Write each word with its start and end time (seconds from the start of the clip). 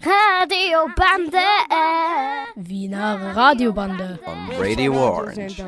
Radiobande. 0.00 1.38
Wiener 2.56 3.34
Radiobande. 3.34 4.18
On 4.24 4.48
Radio 4.58 4.92
Orange. 4.94 5.62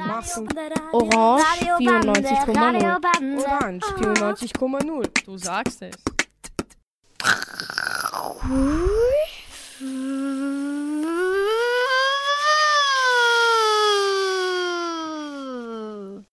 Orange 0.92 1.44
94,0. 1.78 3.38
Orange 3.38 3.86
94,0. 4.00 5.24
Du 5.24 5.38
sagst 5.38 5.82
es. 5.82 5.94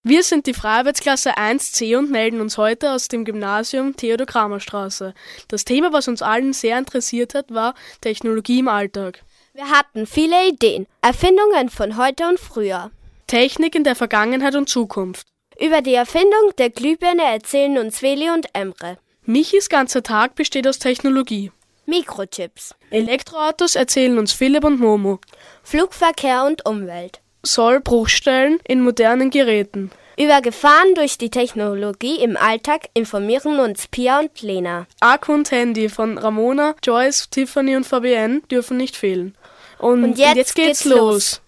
Wir 0.08 0.22
sind 0.22 0.46
die 0.46 0.54
Freiarbeitsklasse 0.54 1.36
1c 1.36 1.98
und 1.98 2.12
melden 2.12 2.40
uns 2.40 2.60
heute 2.60 2.92
aus 2.92 3.08
dem 3.08 3.26
Gymnasium 3.26 3.96
Theodor 3.96 4.28
Kramer 4.28 4.60
Straße. 4.60 5.16
Das 5.48 5.66
Thema, 5.66 5.94
was 5.94 6.08
uns 6.08 6.22
allen 6.22 6.54
sehr 6.54 6.78
interessiert 6.78 7.34
hat, 7.34 7.52
war 7.52 7.74
Technologie 8.02 8.60
im 8.60 8.68
Alltag. 8.68 9.24
Wir 9.56 9.68
hatten 9.72 10.06
viele 10.06 10.48
Ideen, 10.48 10.86
Erfindungen 11.02 11.70
von 11.70 11.98
heute 11.98 12.28
und 12.28 12.40
früher. 12.40 12.92
Technik 13.26 13.74
in 13.74 13.84
der 13.84 13.96
Vergangenheit 13.96 14.54
und 14.54 14.70
Zukunft. 14.70 15.26
Über 15.60 15.82
die 15.82 15.96
Erfindung 15.96 16.52
der 16.60 16.70
Glühbirne 16.70 17.24
erzählen 17.24 17.80
uns 17.80 17.98
Feli 17.98 18.30
und 18.30 18.46
Emre. 18.54 19.00
Michis 19.24 19.70
ganzer 19.70 20.04
Tag 20.04 20.36
besteht 20.36 20.68
aus 20.68 20.78
Technologie. 20.78 21.52
Mikrochips, 21.88 22.76
Elektroautos 22.92 23.76
erzählen 23.76 24.20
uns 24.20 24.34
Philipp 24.34 24.66
und 24.66 24.80
Momo. 24.80 25.20
Flugverkehr 25.64 26.46
und 26.46 26.64
Umwelt. 26.64 27.22
Sollbruchstellen 27.46 28.60
in 28.68 28.82
modernen 28.82 29.30
Geräten. 29.30 29.92
Über 30.18 30.42
Gefahren 30.42 30.96
durch 30.96 31.18
die 31.18 31.30
Technologie 31.30 32.22
im 32.24 32.38
Alltag 32.38 32.90
informieren 32.94 33.60
uns 33.60 33.88
Pia 33.88 34.20
und 34.20 34.42
Lena. 34.42 34.88
Akku 35.02 35.34
und 35.34 35.52
Handy 35.52 35.90
von 35.90 36.18
Ramona, 36.18 36.76
Joyce, 36.82 37.30
Tiffany 37.30 37.76
und 37.76 37.86
Fabienne 37.86 38.42
dürfen 38.50 38.78
nicht 38.78 38.96
fehlen. 38.96 39.38
Und, 39.78 40.04
Und 40.04 40.18
jetzt 40.18 40.56
geht's, 40.56 40.84
geht's 40.84 40.86
los. 40.86 41.42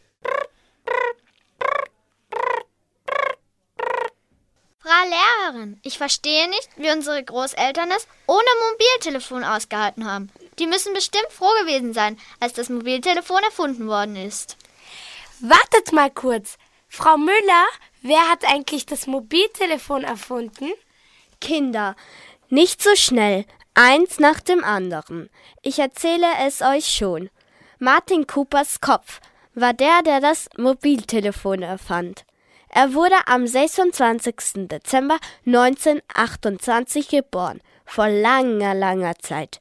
Frau 4.79 5.09
Lehrerin, 5.09 5.79
ich 5.83 5.97
verstehe 5.97 6.49
nicht, 6.49 6.69
wie 6.77 6.91
unsere 6.91 7.21
Großeltern 7.23 7.89
es 7.91 8.07
ohne 8.25 8.47
Mobiltelefon 8.71 9.43
ausgehalten 9.43 10.09
haben. 10.09 10.29
Die 10.59 10.67
müssen 10.67 10.93
bestimmt 10.93 11.27
froh 11.29 11.51
gewesen 11.61 11.93
sein, 11.93 12.17
als 12.39 12.53
das 12.53 12.69
Mobiltelefon 12.69 13.43
erfunden 13.43 13.87
worden 13.87 14.15
ist. 14.15 14.57
Wartet 15.39 15.93
mal 15.93 16.09
kurz. 16.09 16.57
Frau 16.87 17.15
Müller, 17.17 17.65
wer 18.01 18.29
hat 18.29 18.43
eigentlich 18.47 18.87
das 18.87 19.05
Mobiltelefon 19.05 20.03
erfunden? 20.03 20.71
Kinder, 21.39 21.95
nicht 22.49 22.81
so 22.81 22.95
schnell, 22.95 23.45
eins 23.75 24.19
nach 24.19 24.39
dem 24.39 24.63
anderen. 24.63 25.29
Ich 25.61 25.77
erzähle 25.77 26.25
es 26.43 26.63
euch 26.63 26.87
schon. 26.87 27.29
Martin 27.77 28.25
Coopers 28.25 28.81
Kopf 28.81 29.19
war 29.53 29.73
der, 29.73 30.01
der 30.01 30.21
das 30.21 30.49
Mobiltelefon 30.57 31.61
erfand. 31.61 32.25
Er 32.69 32.95
wurde 32.95 33.27
am 33.27 33.45
26. 33.45 34.67
Dezember 34.67 35.19
1928 35.45 37.09
geboren, 37.09 37.61
vor 37.85 38.09
langer, 38.09 38.73
langer 38.73 39.15
Zeit. 39.19 39.59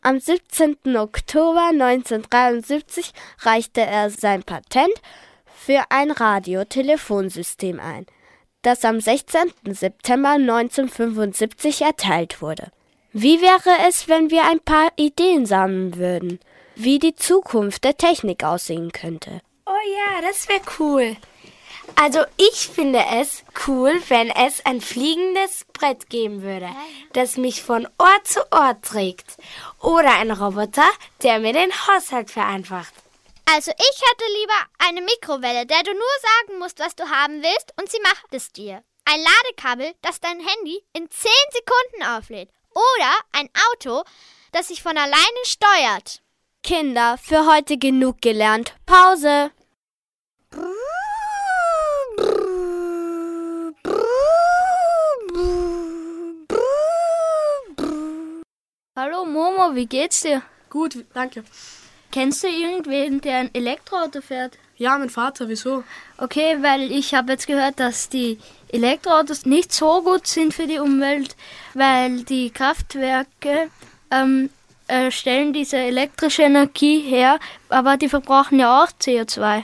Am 0.00 0.20
17. 0.20 0.96
Oktober 0.96 1.70
1973 1.72 3.12
reichte 3.40 3.80
er 3.80 4.10
sein 4.10 4.44
Patent 4.44 4.94
für 5.44 5.82
ein 5.90 6.12
Radiotelefonsystem 6.12 7.80
ein, 7.80 8.06
das 8.62 8.84
am 8.84 9.00
16. 9.00 9.52
September 9.66 10.30
1975 10.30 11.82
erteilt 11.82 12.40
wurde. 12.40 12.70
Wie 13.12 13.40
wäre 13.40 13.88
es, 13.88 14.06
wenn 14.06 14.30
wir 14.30 14.44
ein 14.44 14.60
paar 14.60 14.92
Ideen 14.96 15.46
sammeln 15.46 15.96
würden, 15.96 16.38
wie 16.76 17.00
die 17.00 17.16
Zukunft 17.16 17.82
der 17.82 17.96
Technik 17.96 18.44
aussehen 18.44 18.92
könnte? 18.92 19.40
Oh 19.66 19.70
ja, 19.70 20.22
das 20.22 20.48
wäre 20.48 20.60
cool. 20.78 21.16
Also 21.96 22.24
ich 22.36 22.68
finde 22.68 23.04
es 23.12 23.42
cool, 23.66 24.00
wenn 24.08 24.30
es 24.30 24.64
ein 24.64 24.80
fliegendes 24.80 25.64
Brett 25.72 26.08
geben 26.10 26.42
würde, 26.42 26.68
das 27.12 27.36
mich 27.36 27.62
von 27.62 27.88
Ort 27.98 28.26
zu 28.26 28.40
Ort 28.52 28.84
trägt. 28.84 29.36
Oder 29.80 30.14
ein 30.14 30.30
Roboter, 30.30 30.88
der 31.22 31.40
mir 31.40 31.52
den 31.52 31.72
Haushalt 31.72 32.30
vereinfacht. 32.30 32.92
Also 33.50 33.70
ich 33.70 34.02
hätte 34.10 34.32
lieber 34.40 34.66
eine 34.78 35.00
Mikrowelle, 35.00 35.66
der 35.66 35.82
du 35.82 35.92
nur 35.92 36.02
sagen 36.46 36.58
musst, 36.58 36.78
was 36.78 36.94
du 36.94 37.08
haben 37.08 37.42
willst 37.42 37.72
und 37.80 37.90
sie 37.90 38.00
macht 38.02 38.32
es 38.32 38.52
dir. 38.52 38.82
Ein 39.04 39.20
Ladekabel, 39.22 39.94
das 40.02 40.20
dein 40.20 40.38
Handy 40.38 40.82
in 40.92 41.10
10 41.10 41.30
Sekunden 41.52 42.14
auflädt. 42.14 42.50
Oder 42.74 43.12
ein 43.32 43.48
Auto, 43.72 44.04
das 44.52 44.68
sich 44.68 44.82
von 44.82 44.98
alleine 44.98 45.44
steuert. 45.44 46.20
Kinder, 46.62 47.16
für 47.16 47.46
heute 47.46 47.78
genug 47.78 48.20
gelernt. 48.20 48.74
Pause. 48.84 49.50
Hallo 59.00 59.24
Momo, 59.24 59.76
wie 59.76 59.86
geht's 59.86 60.22
dir? 60.22 60.42
Gut, 60.70 61.04
danke. 61.14 61.44
Kennst 62.10 62.42
du 62.42 62.48
irgendwen, 62.48 63.20
der 63.20 63.36
ein 63.36 63.54
Elektroauto 63.54 64.20
fährt? 64.20 64.58
Ja, 64.76 64.98
mein 64.98 65.08
Vater, 65.08 65.48
wieso? 65.48 65.84
Okay, 66.16 66.56
weil 66.62 66.90
ich 66.90 67.14
habe 67.14 67.30
jetzt 67.30 67.46
gehört, 67.46 67.78
dass 67.78 68.08
die 68.08 68.40
Elektroautos 68.66 69.46
nicht 69.46 69.72
so 69.72 70.02
gut 70.02 70.26
sind 70.26 70.52
für 70.52 70.66
die 70.66 70.80
Umwelt, 70.80 71.36
weil 71.74 72.24
die 72.24 72.50
Kraftwerke 72.50 73.70
ähm, 74.10 74.50
äh, 74.88 75.12
stellen 75.12 75.52
diese 75.52 75.76
elektrische 75.76 76.42
Energie 76.42 76.98
her, 76.98 77.38
aber 77.68 77.98
die 77.98 78.08
verbrauchen 78.08 78.58
ja 78.58 78.82
auch 78.82 78.88
CO2. 79.00 79.62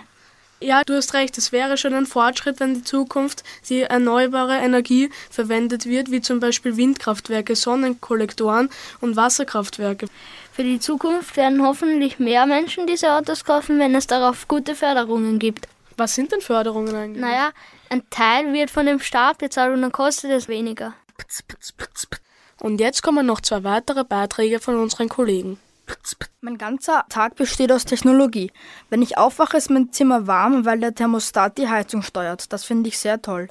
Ja, 0.64 0.82
du 0.82 0.94
hast 0.94 1.12
recht, 1.12 1.36
es 1.36 1.52
wäre 1.52 1.76
schon 1.76 1.92
ein 1.92 2.06
Fortschritt, 2.06 2.58
wenn 2.58 2.76
in 2.76 2.86
Zukunft 2.86 3.44
die 3.68 3.82
erneuerbare 3.82 4.56
Energie 4.56 5.10
verwendet 5.28 5.84
wird, 5.84 6.10
wie 6.10 6.22
zum 6.22 6.40
Beispiel 6.40 6.78
Windkraftwerke, 6.78 7.54
Sonnenkollektoren 7.54 8.70
und 9.02 9.14
Wasserkraftwerke. 9.14 10.06
Für 10.52 10.64
die 10.64 10.80
Zukunft 10.80 11.36
werden 11.36 11.62
hoffentlich 11.62 12.18
mehr 12.18 12.46
Menschen 12.46 12.86
diese 12.86 13.12
Autos 13.12 13.44
kaufen, 13.44 13.78
wenn 13.78 13.94
es 13.94 14.06
darauf 14.06 14.48
gute 14.48 14.74
Förderungen 14.74 15.38
gibt. 15.38 15.68
Was 15.98 16.14
sind 16.14 16.32
denn 16.32 16.40
Förderungen 16.40 16.94
eigentlich? 16.94 17.20
Naja, 17.20 17.50
ein 17.90 18.02
Teil 18.08 18.50
wird 18.54 18.70
von 18.70 18.86
dem 18.86 19.00
Staat 19.00 19.38
bezahlt 19.38 19.74
und 19.74 19.82
dann 19.82 19.92
kostet 19.92 20.30
es 20.30 20.48
weniger. 20.48 20.94
Und 22.60 22.80
jetzt 22.80 23.02
kommen 23.02 23.26
noch 23.26 23.42
zwei 23.42 23.64
weitere 23.64 24.02
Beiträge 24.02 24.60
von 24.60 24.76
unseren 24.76 25.10
Kollegen. 25.10 25.58
Mein 26.40 26.58
ganzer 26.58 27.06
Tag 27.08 27.36
besteht 27.36 27.72
aus 27.72 27.86
Technologie. 27.86 28.52
Wenn 28.90 29.00
ich 29.00 29.16
aufwache, 29.16 29.56
ist 29.56 29.70
mein 29.70 29.92
Zimmer 29.92 30.26
warm, 30.26 30.66
weil 30.66 30.78
der 30.78 30.94
Thermostat 30.94 31.56
die 31.56 31.68
Heizung 31.68 32.02
steuert. 32.02 32.52
Das 32.52 32.64
finde 32.64 32.88
ich 32.88 32.98
sehr 32.98 33.22
toll. 33.22 33.48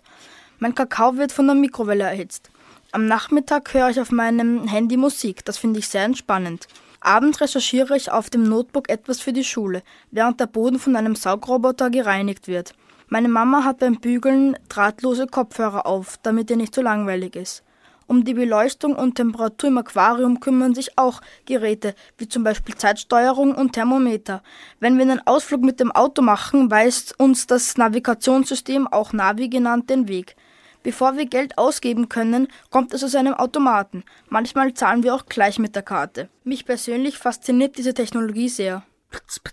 Mein 0.59 0.75
Kakao 0.75 1.17
wird 1.17 1.31
von 1.31 1.47
der 1.47 1.55
Mikrowelle 1.55 2.03
erhitzt. 2.03 2.51
Am 2.91 3.07
Nachmittag 3.07 3.73
höre 3.73 3.89
ich 3.89 3.99
auf 3.99 4.11
meinem 4.11 4.67
Handy 4.67 4.97
Musik. 4.97 5.43
Das 5.45 5.57
finde 5.57 5.79
ich 5.79 5.87
sehr 5.87 6.03
entspannend. 6.03 6.67
Abends 6.99 7.41
recherchiere 7.41 7.97
ich 7.97 8.11
auf 8.11 8.29
dem 8.29 8.43
Notebook 8.43 8.87
etwas 8.89 9.19
für 9.19 9.33
die 9.33 9.43
Schule, 9.43 9.81
während 10.11 10.39
der 10.39 10.45
Boden 10.45 10.77
von 10.77 10.95
einem 10.95 11.15
Saugroboter 11.15 11.89
gereinigt 11.89 12.47
wird. 12.47 12.75
Meine 13.09 13.27
Mama 13.27 13.63
hat 13.63 13.79
beim 13.79 13.99
Bügeln 13.99 14.57
drahtlose 14.69 15.27
Kopfhörer 15.27 15.85
auf, 15.85 16.17
damit 16.23 16.49
ihr 16.49 16.57
nicht 16.57 16.73
so 16.73 16.81
langweilig 16.81 17.35
ist. 17.35 17.63
Um 18.07 18.23
die 18.23 18.33
Beleuchtung 18.33 18.95
und 18.95 19.15
Temperatur 19.15 19.69
im 19.69 19.77
Aquarium 19.77 20.39
kümmern 20.39 20.75
sich 20.75 20.97
auch 20.97 21.21
Geräte, 21.45 21.95
wie 22.17 22.27
zum 22.27 22.43
Beispiel 22.43 22.75
Zeitsteuerung 22.75 23.55
und 23.55 23.73
Thermometer. 23.73 24.43
Wenn 24.79 24.97
wir 24.97 25.03
einen 25.03 25.25
Ausflug 25.25 25.61
mit 25.61 25.79
dem 25.79 25.91
Auto 25.91 26.21
machen, 26.21 26.69
weist 26.69 27.19
uns 27.19 27.47
das 27.47 27.77
Navigationssystem, 27.77 28.87
auch 28.87 29.13
Navi 29.13 29.49
genannt, 29.49 29.89
den 29.89 30.07
Weg. 30.07 30.35
Bevor 30.83 31.15
wir 31.15 31.25
Geld 31.25 31.57
ausgeben 31.57 32.09
können, 32.09 32.49
kommt 32.69 32.93
es 32.93 33.03
aus 33.03 33.15
einem 33.15 33.33
Automaten. 33.33 34.03
Manchmal 34.27 34.73
zahlen 34.73 35.03
wir 35.03 35.15
auch 35.15 35.25
gleich 35.27 35.57
mit 35.57 35.75
der 35.75 35.83
Karte. 35.83 36.29
Mich 36.43 36.65
persönlich 36.65 37.17
fasziniert 37.17 37.77
diese 37.77 37.93
Technologie 37.93 38.49
sehr. 38.49 38.83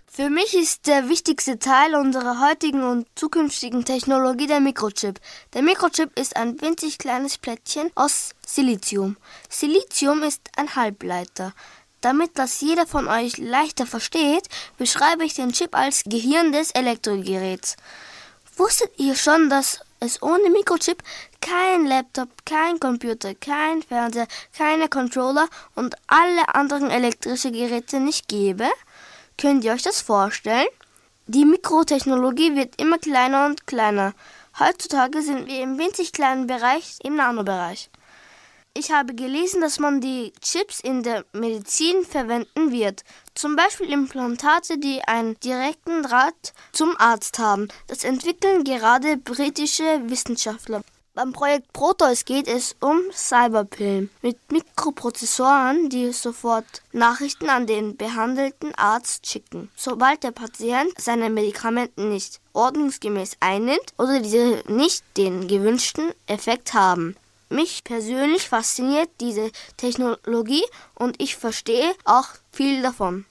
Für 0.07 0.29
mich 0.29 0.55
ist 0.55 0.87
der 0.87 1.09
wichtigste 1.09 1.57
Teil 1.57 1.95
unserer 1.95 2.47
heutigen 2.47 2.83
und 2.83 3.07
zukünftigen 3.15 3.85
Technologie 3.85 4.47
der 4.47 4.59
Mikrochip. 4.59 5.19
Der 5.53 5.61
Mikrochip 5.61 6.17
ist 6.19 6.35
ein 6.35 6.59
winzig 6.61 6.97
kleines 6.97 7.37
Plättchen 7.37 7.91
aus 7.95 8.31
Silizium. 8.45 9.17
Silizium 9.49 10.23
ist 10.23 10.41
ein 10.57 10.75
Halbleiter. 10.75 11.53
Damit 12.01 12.31
das 12.37 12.61
jeder 12.61 12.87
von 12.87 13.07
euch 13.07 13.37
leichter 13.37 13.85
versteht, 13.85 14.49
beschreibe 14.77 15.23
ich 15.23 15.35
den 15.35 15.53
Chip 15.53 15.75
als 15.75 16.03
Gehirn 16.05 16.51
des 16.51 16.71
Elektrogeräts. 16.71 17.77
Wusstet 18.57 18.91
ihr 18.97 19.15
schon, 19.15 19.49
dass 19.49 19.79
es 19.99 20.21
ohne 20.21 20.49
Mikrochip 20.49 21.03
kein 21.41 21.85
Laptop, 21.85 22.29
kein 22.45 22.79
Computer, 22.79 23.35
kein 23.35 23.83
Fernseher, 23.83 24.27
keine 24.57 24.89
Controller 24.89 25.47
und 25.75 25.95
alle 26.07 26.53
anderen 26.53 26.89
elektrische 26.89 27.51
Geräte 27.51 27.99
nicht 27.99 28.27
gäbe? 28.27 28.67
Könnt 29.41 29.63
ihr 29.63 29.73
euch 29.73 29.81
das 29.81 30.01
vorstellen? 30.01 30.67
Die 31.25 31.45
Mikrotechnologie 31.45 32.55
wird 32.55 32.79
immer 32.79 32.99
kleiner 32.99 33.47
und 33.47 33.65
kleiner. 33.65 34.13
Heutzutage 34.59 35.23
sind 35.23 35.47
wir 35.47 35.63
im 35.63 35.79
winzig 35.79 36.11
kleinen 36.11 36.45
Bereich, 36.45 36.99
im 37.03 37.15
Nanobereich. 37.15 37.89
Ich 38.75 38.91
habe 38.91 39.15
gelesen, 39.15 39.59
dass 39.59 39.79
man 39.79 39.99
die 39.99 40.31
Chips 40.41 40.79
in 40.79 41.01
der 41.01 41.25
Medizin 41.33 42.05
verwenden 42.05 42.71
wird. 42.71 43.03
Zum 43.33 43.55
Beispiel 43.55 43.91
Implantate, 43.91 44.77
die 44.77 45.01
einen 45.07 45.39
direkten 45.39 46.03
Draht 46.03 46.53
zum 46.71 46.95
Arzt 46.99 47.39
haben. 47.39 47.67
Das 47.87 48.03
entwickeln 48.03 48.63
gerade 48.63 49.17
britische 49.17 50.03
Wissenschaftler. 50.03 50.83
Beim 51.21 51.33
Projekt 51.33 51.71
Proteus 51.71 52.25
geht 52.25 52.47
es 52.47 52.75
um 52.79 52.99
Cyberpillen 53.11 54.09
mit 54.23 54.39
Mikroprozessoren, 54.51 55.87
die 55.87 56.11
sofort 56.13 56.65
Nachrichten 56.93 57.47
an 57.47 57.67
den 57.67 57.95
behandelten 57.95 58.73
Arzt 58.73 59.27
schicken, 59.27 59.69
sobald 59.75 60.23
der 60.23 60.31
Patient 60.31 60.91
seine 60.97 61.29
Medikamente 61.29 62.01
nicht 62.01 62.41
ordnungsgemäß 62.53 63.37
einnimmt 63.39 63.93
oder 63.99 64.19
diese 64.19 64.63
nicht 64.65 65.03
den 65.15 65.47
gewünschten 65.47 66.11
Effekt 66.25 66.73
haben. 66.73 67.15
Mich 67.49 67.83
persönlich 67.83 68.49
fasziniert 68.49 69.11
diese 69.19 69.51
Technologie 69.77 70.63
und 70.95 71.21
ich 71.21 71.35
verstehe 71.35 71.93
auch 72.03 72.29
viel 72.51 72.81
davon. 72.81 73.27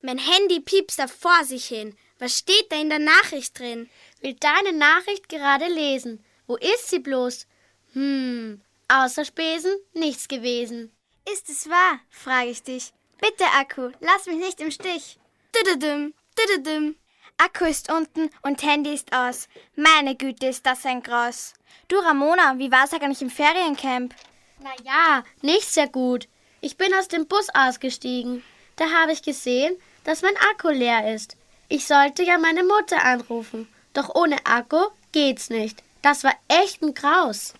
Mein 0.00 0.18
Handy 0.18 0.60
piepst 0.60 0.98
da 0.98 1.08
vor 1.08 1.44
sich 1.44 1.66
hin. 1.66 1.94
Was 2.18 2.38
steht 2.38 2.70
da 2.70 2.80
in 2.80 2.88
der 2.88 2.98
Nachricht 2.98 3.58
drin? 3.58 3.88
Will 4.20 4.34
deine 4.34 4.72
Nachricht 4.72 5.28
gerade 5.28 5.66
lesen. 5.68 6.24
Wo 6.46 6.56
ist 6.56 6.88
sie 6.88 6.98
bloß? 6.98 7.46
Hm, 7.92 8.60
außer 8.88 9.24
Spesen 9.24 9.72
nichts 9.92 10.28
gewesen. 10.28 10.92
Ist 11.32 11.48
es 11.48 11.68
wahr? 11.68 12.00
frage 12.10 12.50
ich 12.50 12.62
dich. 12.62 12.92
Bitte, 13.20 13.44
Akku, 13.58 13.90
lass 14.00 14.26
mich 14.26 14.38
nicht 14.38 14.60
im 14.60 14.70
Stich. 14.70 15.18
Düdüdüm, 15.54 16.14
düdüdüm. 16.38 16.96
Akku 17.36 17.66
ist 17.66 17.90
unten 17.90 18.30
und 18.42 18.62
Handy 18.62 18.94
ist 18.94 19.12
aus. 19.12 19.48
Meine 19.76 20.16
Güte, 20.16 20.46
ist 20.46 20.66
das 20.66 20.84
ein 20.86 21.02
Graus. 21.02 21.54
Du, 21.86 21.96
Ramona, 21.98 22.58
wie 22.58 22.72
war's 22.72 22.92
eigentlich 22.92 23.22
im 23.22 23.30
Feriencamp? 23.30 24.14
Na 24.60 24.70
ja, 24.84 25.22
nicht 25.42 25.68
sehr 25.68 25.88
gut. 25.88 26.28
Ich 26.60 26.76
bin 26.76 26.92
aus 26.94 27.06
dem 27.06 27.28
Bus 27.28 27.48
ausgestiegen. 27.54 28.42
Da 28.76 28.90
habe 28.90 29.12
ich 29.12 29.22
gesehen, 29.22 29.76
dass 30.02 30.22
mein 30.22 30.36
Akku 30.50 30.70
leer 30.70 31.14
ist. 31.14 31.36
Ich 31.70 31.86
sollte 31.86 32.22
ja 32.22 32.38
meine 32.38 32.64
Mutter 32.64 33.04
anrufen, 33.04 33.68
doch 33.92 34.14
ohne 34.14 34.36
Akku 34.46 34.80
geht's 35.12 35.50
nicht. 35.50 35.82
Das 36.00 36.24
war 36.24 36.34
echt 36.48 36.82
ein 36.82 36.94
Graus. 36.94 37.52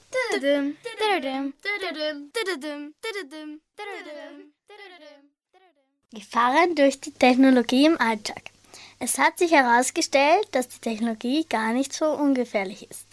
Gefahren 6.11 6.75
durch 6.75 7.01
die 7.01 7.13
Technologie 7.13 7.85
im 7.85 8.01
Alltag. 8.01 8.51
Es 8.99 9.19
hat 9.19 9.39
sich 9.39 9.53
herausgestellt, 9.53 10.49
dass 10.53 10.69
die 10.69 10.81
Technologie 10.81 11.45
gar 11.45 11.73
nicht 11.73 11.93
so 11.93 12.07
ungefährlich 12.07 12.91
ist. 12.91 13.07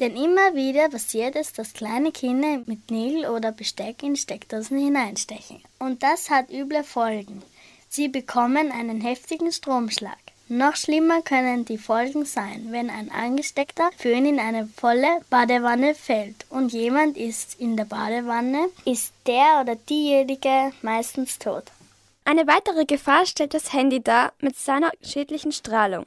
Denn 0.00 0.16
immer 0.16 0.54
wieder 0.54 0.88
passiert 0.88 1.36
es, 1.36 1.52
dass 1.52 1.74
kleine 1.74 2.10
Kinder 2.10 2.62
mit 2.66 2.90
Nägel 2.90 3.30
oder 3.30 3.52
Besteck 3.52 4.02
in 4.02 4.16
Steckdosen 4.16 4.78
hineinstechen. 4.78 5.62
Und 5.78 6.02
das 6.02 6.28
hat 6.28 6.50
üble 6.50 6.82
Folgen. 6.82 7.42
Sie 7.88 8.08
bekommen 8.08 8.72
einen 8.72 9.00
heftigen 9.00 9.52
Stromschlag. 9.52 10.18
Noch 10.52 10.74
schlimmer 10.74 11.22
können 11.22 11.64
die 11.64 11.78
Folgen 11.78 12.24
sein, 12.24 12.66
wenn 12.70 12.90
ein 12.90 13.08
angesteckter 13.12 13.88
Föhn 13.96 14.26
in 14.26 14.40
eine 14.40 14.66
volle 14.66 15.20
Badewanne 15.30 15.94
fällt 15.94 16.44
und 16.50 16.72
jemand 16.72 17.16
ist 17.16 17.60
in 17.60 17.76
der 17.76 17.84
Badewanne, 17.84 18.68
ist 18.84 19.14
der 19.28 19.60
oder 19.60 19.76
diejenige 19.76 20.72
meistens 20.82 21.38
tot. 21.38 21.62
Eine 22.24 22.48
weitere 22.48 22.84
Gefahr 22.84 23.26
stellt 23.26 23.54
das 23.54 23.72
Handy 23.72 24.02
dar 24.02 24.32
mit 24.40 24.56
seiner 24.56 24.90
schädlichen 25.02 25.52
Strahlung. 25.52 26.04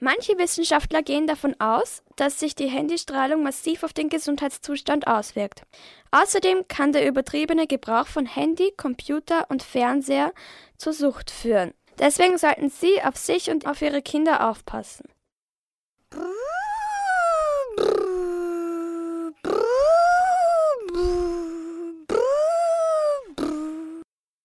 Manche 0.00 0.36
Wissenschaftler 0.36 1.02
gehen 1.02 1.26
davon 1.26 1.58
aus, 1.58 2.02
dass 2.16 2.38
sich 2.38 2.54
die 2.54 2.68
Handystrahlung 2.68 3.42
massiv 3.42 3.84
auf 3.84 3.94
den 3.94 4.10
Gesundheitszustand 4.10 5.06
auswirkt. 5.06 5.62
Außerdem 6.10 6.68
kann 6.68 6.92
der 6.92 7.06
übertriebene 7.08 7.66
Gebrauch 7.66 8.06
von 8.06 8.26
Handy, 8.26 8.70
Computer 8.76 9.46
und 9.48 9.62
Fernseher 9.62 10.34
zur 10.76 10.92
Sucht 10.92 11.30
führen. 11.30 11.72
Deswegen 11.98 12.38
sollten 12.38 12.70
Sie 12.70 13.02
auf 13.02 13.16
sich 13.16 13.50
und 13.50 13.66
auf 13.66 13.82
Ihre 13.82 14.02
Kinder 14.02 14.48
aufpassen. 14.48 15.08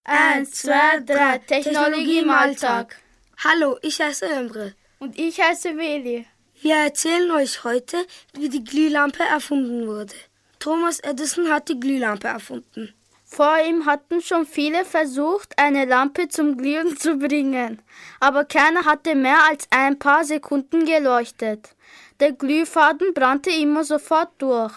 Eins, 0.03 0.51
zwei, 0.51 0.99
drei, 1.05 1.37
Technologie 1.39 2.19
im 2.19 2.29
Alltag. 2.29 2.99
Hallo, 3.43 3.77
ich 3.81 4.01
heiße 4.01 4.25
Emre. 4.25 4.73
Und 4.99 5.17
ich 5.17 5.39
heiße 5.39 5.77
Veli. 5.77 6.25
Wir 6.61 6.75
erzählen 6.75 7.29
euch 7.31 7.63
heute, 7.63 7.97
wie 8.33 8.49
die 8.49 8.63
Glühlampe 8.63 9.23
erfunden 9.23 9.87
wurde. 9.87 10.13
Thomas 10.59 10.99
Edison 11.01 11.49
hat 11.49 11.69
die 11.69 11.79
Glühlampe 11.79 12.27
erfunden. 12.27 12.93
Vor 13.35 13.57
ihm 13.67 13.87
hatten 13.87 14.21
schon 14.21 14.45
viele 14.45 14.85
versucht, 14.85 15.57
eine 15.57 15.85
Lampe 15.85 16.27
zum 16.27 16.55
Glühen 16.55 16.95
zu 16.95 17.17
bringen, 17.17 17.81
aber 18.19 18.45
keiner 18.45 18.85
hatte 18.85 19.15
mehr 19.15 19.39
als 19.49 19.67
ein 19.71 19.97
paar 19.97 20.23
Sekunden 20.23 20.85
geleuchtet. 20.85 21.75
Der 22.19 22.33
Glühfaden 22.33 23.11
brannte 23.15 23.49
immer 23.49 23.83
sofort 23.85 24.29
durch. 24.37 24.71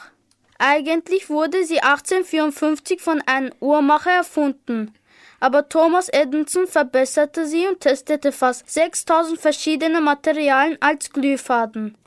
Eigentlich 0.58 1.28
wurde 1.28 1.66
sie 1.66 1.82
1854 1.82 3.02
von 3.02 3.20
einem 3.26 3.52
Uhrmacher 3.60 4.12
erfunden, 4.12 4.94
aber 5.38 5.68
Thomas 5.68 6.08
Edison 6.08 6.66
verbesserte 6.66 7.46
sie 7.46 7.66
und 7.66 7.80
testete 7.80 8.32
fast 8.32 8.70
6000 8.70 9.38
verschiedene 9.38 10.00
Materialien 10.00 10.78
als 10.80 11.12
Glühfaden. 11.12 11.98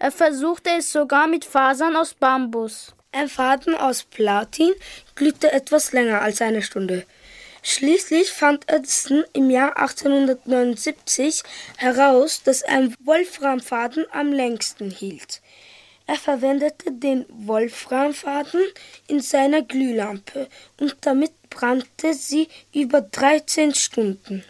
Er 0.00 0.10
versuchte 0.10 0.70
es 0.76 0.90
sogar 0.90 1.28
mit 1.28 1.44
Fasern 1.44 1.94
aus 1.94 2.12
Bambus. 2.12 2.92
Ein 3.14 3.28
Faden 3.28 3.74
aus 3.74 4.04
Platin 4.04 4.72
glühte 5.14 5.52
etwas 5.52 5.92
länger 5.92 6.22
als 6.22 6.40
eine 6.40 6.62
Stunde. 6.62 7.04
Schließlich 7.62 8.30
fand 8.30 8.66
Edison 8.72 9.22
im 9.34 9.50
Jahr 9.50 9.76
1879 9.76 11.42
heraus, 11.76 12.42
dass 12.42 12.62
ein 12.62 12.94
Wolframfaden 13.04 14.06
am 14.12 14.32
längsten 14.32 14.90
hielt. 14.90 15.42
Er 16.06 16.16
verwendete 16.16 16.90
den 16.90 17.26
Wolframfaden 17.28 18.62
in 19.08 19.20
seiner 19.20 19.60
Glühlampe 19.60 20.48
und 20.80 20.96
damit 21.02 21.32
brannte 21.50 22.14
sie 22.14 22.48
über 22.72 23.02
13 23.02 23.74
Stunden. 23.74 24.42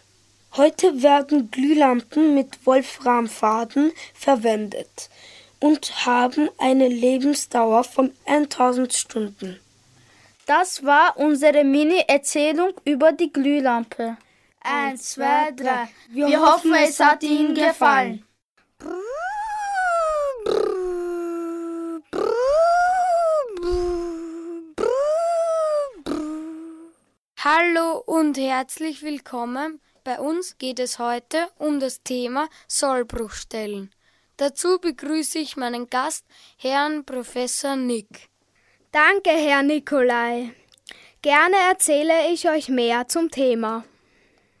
Heute 0.55 1.03
werden 1.03 1.51
Glühlampen 1.51 2.33
mit 2.33 2.65
Wolframfaden 2.65 3.91
verwendet 4.13 5.09
und 5.63 6.05
haben 6.05 6.49
eine 6.57 6.89
Lebensdauer 6.89 7.85
von 7.85 8.11
1000 8.25 8.91
Stunden. 8.91 9.61
Das 10.45 10.83
war 10.83 11.15
unsere 11.15 11.63
Mini-Erzählung 11.63 12.73
über 12.83 13.13
die 13.13 13.31
Glühlampe. 13.31 14.17
Eins, 14.59 15.11
zwei, 15.11 15.51
drei. 15.51 15.87
Wir, 16.09 16.27
Wir 16.27 16.41
hoffen, 16.41 16.73
es 16.73 16.99
hat 16.99 17.23
Ihnen 17.23 17.55
gefallen. 17.55 18.25
Hallo 27.37 28.03
und 28.05 28.37
herzlich 28.37 29.01
willkommen. 29.01 29.79
Bei 30.03 30.19
uns 30.19 30.57
geht 30.57 30.79
es 30.79 30.99
heute 30.99 31.47
um 31.57 31.79
das 31.79 32.03
Thema 32.03 32.49
Sollbruchstellen. 32.67 33.93
Dazu 34.37 34.79
begrüße 34.79 35.39
ich 35.39 35.57
meinen 35.57 35.89
Gast, 35.89 36.25
Herrn 36.57 37.05
Professor 37.05 37.75
Nick. 37.75 38.29
Danke, 38.91 39.29
Herr 39.29 39.63
Nikolai. 39.63 40.51
Gerne 41.21 41.55
erzähle 41.69 42.31
ich 42.31 42.49
euch 42.49 42.69
mehr 42.69 43.07
zum 43.07 43.29
Thema. 43.29 43.85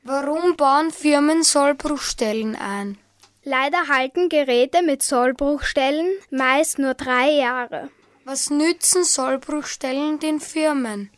Warum 0.03 0.55
bauen 0.55 0.91
Firmen 0.91 1.43
Sollbruchstellen 1.43 2.55
ein? 2.55 2.97
Leider 3.43 3.87
halten 3.89 4.29
Geräte 4.29 4.81
mit 4.81 5.03
Sollbruchstellen 5.03 6.07
meist 6.29 6.79
nur 6.79 6.93
drei 6.93 7.31
Jahre. 7.31 7.89
Was 8.25 8.49
nützen 8.49 9.03
Sollbruchstellen 9.03 10.19
den 10.19 10.39
Firmen? 10.39 11.09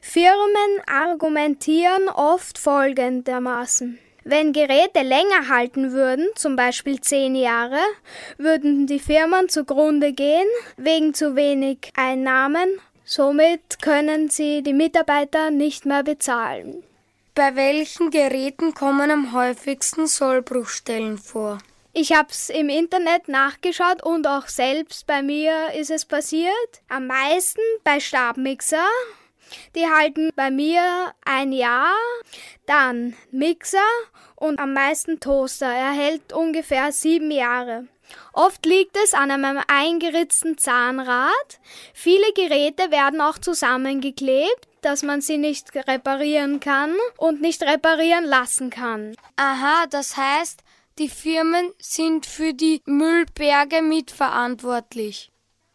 Firmen 0.00 0.80
argumentieren 0.86 2.08
oft 2.08 2.58
folgendermaßen. 2.58 3.98
Wenn 4.24 4.52
Geräte 4.52 5.02
länger 5.02 5.48
halten 5.48 5.92
würden, 5.92 6.28
zum 6.36 6.54
Beispiel 6.54 7.00
zehn 7.00 7.34
Jahre, 7.34 7.80
würden 8.38 8.86
die 8.86 9.00
Firmen 9.00 9.48
zugrunde 9.48 10.12
gehen 10.12 10.46
wegen 10.76 11.12
zu 11.12 11.34
wenig 11.34 11.90
Einnahmen. 11.96 12.68
Somit 13.04 13.82
können 13.82 14.30
sie 14.30 14.62
die 14.62 14.72
Mitarbeiter 14.72 15.50
nicht 15.50 15.86
mehr 15.86 16.04
bezahlen. 16.04 16.84
Bei 17.34 17.56
welchen 17.56 18.10
Geräten 18.10 18.74
kommen 18.74 19.10
am 19.10 19.32
häufigsten 19.32 20.06
Sollbruchstellen 20.06 21.18
vor? 21.18 21.58
Ich 21.94 22.14
habe 22.14 22.28
es 22.30 22.48
im 22.48 22.68
Internet 22.68 23.28
nachgeschaut 23.28 24.02
und 24.02 24.26
auch 24.26 24.48
selbst 24.48 25.06
bei 25.06 25.22
mir 25.22 25.72
ist 25.74 25.90
es 25.90 26.04
passiert. 26.04 26.52
Am 26.88 27.06
meisten 27.06 27.60
bei 27.84 28.00
Stabmixer, 28.00 28.86
die 29.74 29.86
halten 29.86 30.30
bei 30.34 30.50
mir 30.50 31.14
ein 31.24 31.52
Jahr. 31.52 31.94
Dann 32.66 33.14
Mixer 33.30 33.78
und 34.36 34.58
am 34.58 34.72
meisten 34.72 35.20
Toaster. 35.20 35.72
Er 35.72 35.92
hält 35.92 36.32
ungefähr 36.32 36.92
sieben 36.92 37.30
Jahre. 37.30 37.86
Oft 38.32 38.64
liegt 38.66 38.96
es 39.04 39.14
an 39.14 39.30
einem 39.30 39.60
eingeritzten 39.68 40.58
Zahnrad. 40.58 41.60
Viele 41.94 42.32
Geräte 42.34 42.90
werden 42.90 43.20
auch 43.20 43.38
zusammengeklebt, 43.38 44.68
dass 44.80 45.02
man 45.02 45.20
sie 45.20 45.38
nicht 45.38 45.74
reparieren 45.74 46.60
kann 46.60 46.94
und 47.16 47.40
nicht 47.40 47.62
reparieren 47.62 48.24
lassen 48.24 48.70
kann. 48.70 49.14
Aha, 49.36 49.86
das 49.90 50.16
heißt, 50.16 50.62
die 50.98 51.08
Firmen 51.08 51.72
sind 51.78 52.26
für 52.26 52.52
die 52.52 52.82
Müllberge 52.84 53.80
mitverantwortlich. 53.80 55.31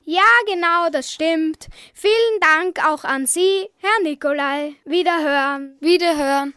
Ja, 0.09 0.23
genau, 0.45 0.89
das 0.89 1.11
stimmt. 1.11 1.67
Vielen 1.93 2.39
Dank 2.39 2.81
auch 2.87 3.03
an 3.03 3.27
Sie, 3.27 3.69
Herr 3.79 4.03
Nikolai. 4.03 4.75
Wiederhören. 4.85 5.75
Wiederhören. 5.81 6.53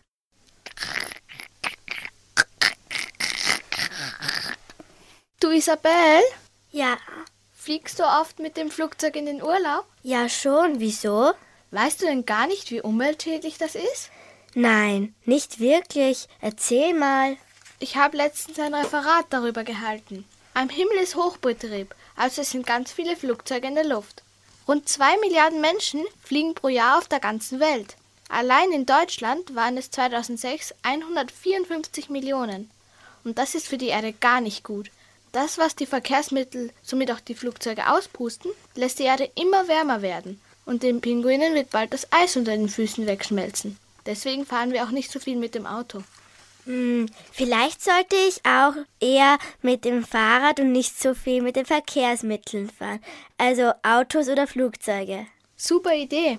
Du 5.40 5.50
Isabel? 5.50 6.22
Ja. 6.70 6.96
Fliegst 7.52 7.98
du 7.98 8.04
oft 8.04 8.38
mit 8.38 8.56
dem 8.56 8.70
Flugzeug 8.70 9.16
in 9.16 9.26
den 9.26 9.42
Urlaub? 9.42 9.84
Ja, 10.04 10.28
schon. 10.28 10.78
Wieso? 10.78 11.32
Weißt 11.72 12.02
du 12.02 12.06
denn 12.06 12.24
gar 12.24 12.46
nicht, 12.46 12.70
wie 12.70 12.80
umweltschädlich 12.82 13.58
das 13.58 13.74
ist? 13.74 14.10
Nein, 14.54 15.12
nicht 15.24 15.58
wirklich. 15.58 16.28
Erzähl 16.40 16.94
mal. 16.94 17.36
Ich 17.80 17.96
habe 17.96 18.16
letztens 18.16 18.60
ein 18.60 18.74
Referat 18.74 19.26
darüber 19.30 19.64
gehalten. 19.64 20.24
Am 20.54 20.68
Himmel 20.68 20.98
ist 20.98 21.16
Hochbetrieb, 21.16 21.96
also 22.20 22.42
es 22.42 22.50
sind 22.50 22.66
ganz 22.66 22.92
viele 22.92 23.16
Flugzeuge 23.16 23.66
in 23.66 23.74
der 23.74 23.86
Luft. 23.86 24.22
Rund 24.68 24.86
zwei 24.86 25.16
Milliarden 25.20 25.62
Menschen 25.62 26.04
fliegen 26.22 26.54
pro 26.54 26.68
Jahr 26.68 26.98
auf 26.98 27.08
der 27.08 27.18
ganzen 27.18 27.60
Welt. 27.60 27.96
Allein 28.28 28.72
in 28.72 28.84
Deutschland 28.84 29.54
waren 29.54 29.78
es 29.78 29.90
2006 29.90 30.74
154 30.82 32.10
Millionen. 32.10 32.68
Und 33.24 33.38
das 33.38 33.54
ist 33.54 33.66
für 33.66 33.78
die 33.78 33.88
Erde 33.88 34.12
gar 34.12 34.42
nicht 34.42 34.64
gut. 34.64 34.90
Das, 35.32 35.56
was 35.56 35.76
die 35.76 35.86
Verkehrsmittel, 35.86 36.70
somit 36.82 37.10
auch 37.10 37.20
die 37.20 37.34
Flugzeuge 37.34 37.90
auspusten, 37.90 38.50
lässt 38.74 38.98
die 38.98 39.04
Erde 39.04 39.30
immer 39.34 39.66
wärmer 39.66 40.02
werden. 40.02 40.42
Und 40.66 40.82
den 40.82 41.00
Pinguinen 41.00 41.54
wird 41.54 41.70
bald 41.70 41.94
das 41.94 42.12
Eis 42.12 42.36
unter 42.36 42.52
den 42.52 42.68
Füßen 42.68 43.06
wegschmelzen. 43.06 43.78
Deswegen 44.04 44.44
fahren 44.44 44.74
wir 44.74 44.84
auch 44.84 44.90
nicht 44.90 45.10
so 45.10 45.20
viel 45.20 45.36
mit 45.36 45.54
dem 45.54 45.66
Auto. 45.66 46.02
Hm, 46.66 47.06
vielleicht 47.32 47.82
sollte 47.82 48.16
ich 48.28 48.44
auch 48.44 48.74
eher 49.00 49.38
mit 49.62 49.84
dem 49.84 50.04
Fahrrad 50.04 50.60
und 50.60 50.72
nicht 50.72 51.00
so 51.00 51.14
viel 51.14 51.42
mit 51.42 51.56
den 51.56 51.66
Verkehrsmitteln 51.66 52.70
fahren. 52.70 53.02
Also 53.38 53.72
Autos 53.82 54.28
oder 54.28 54.46
Flugzeuge. 54.46 55.26
Super 55.56 55.94
Idee. 55.94 56.38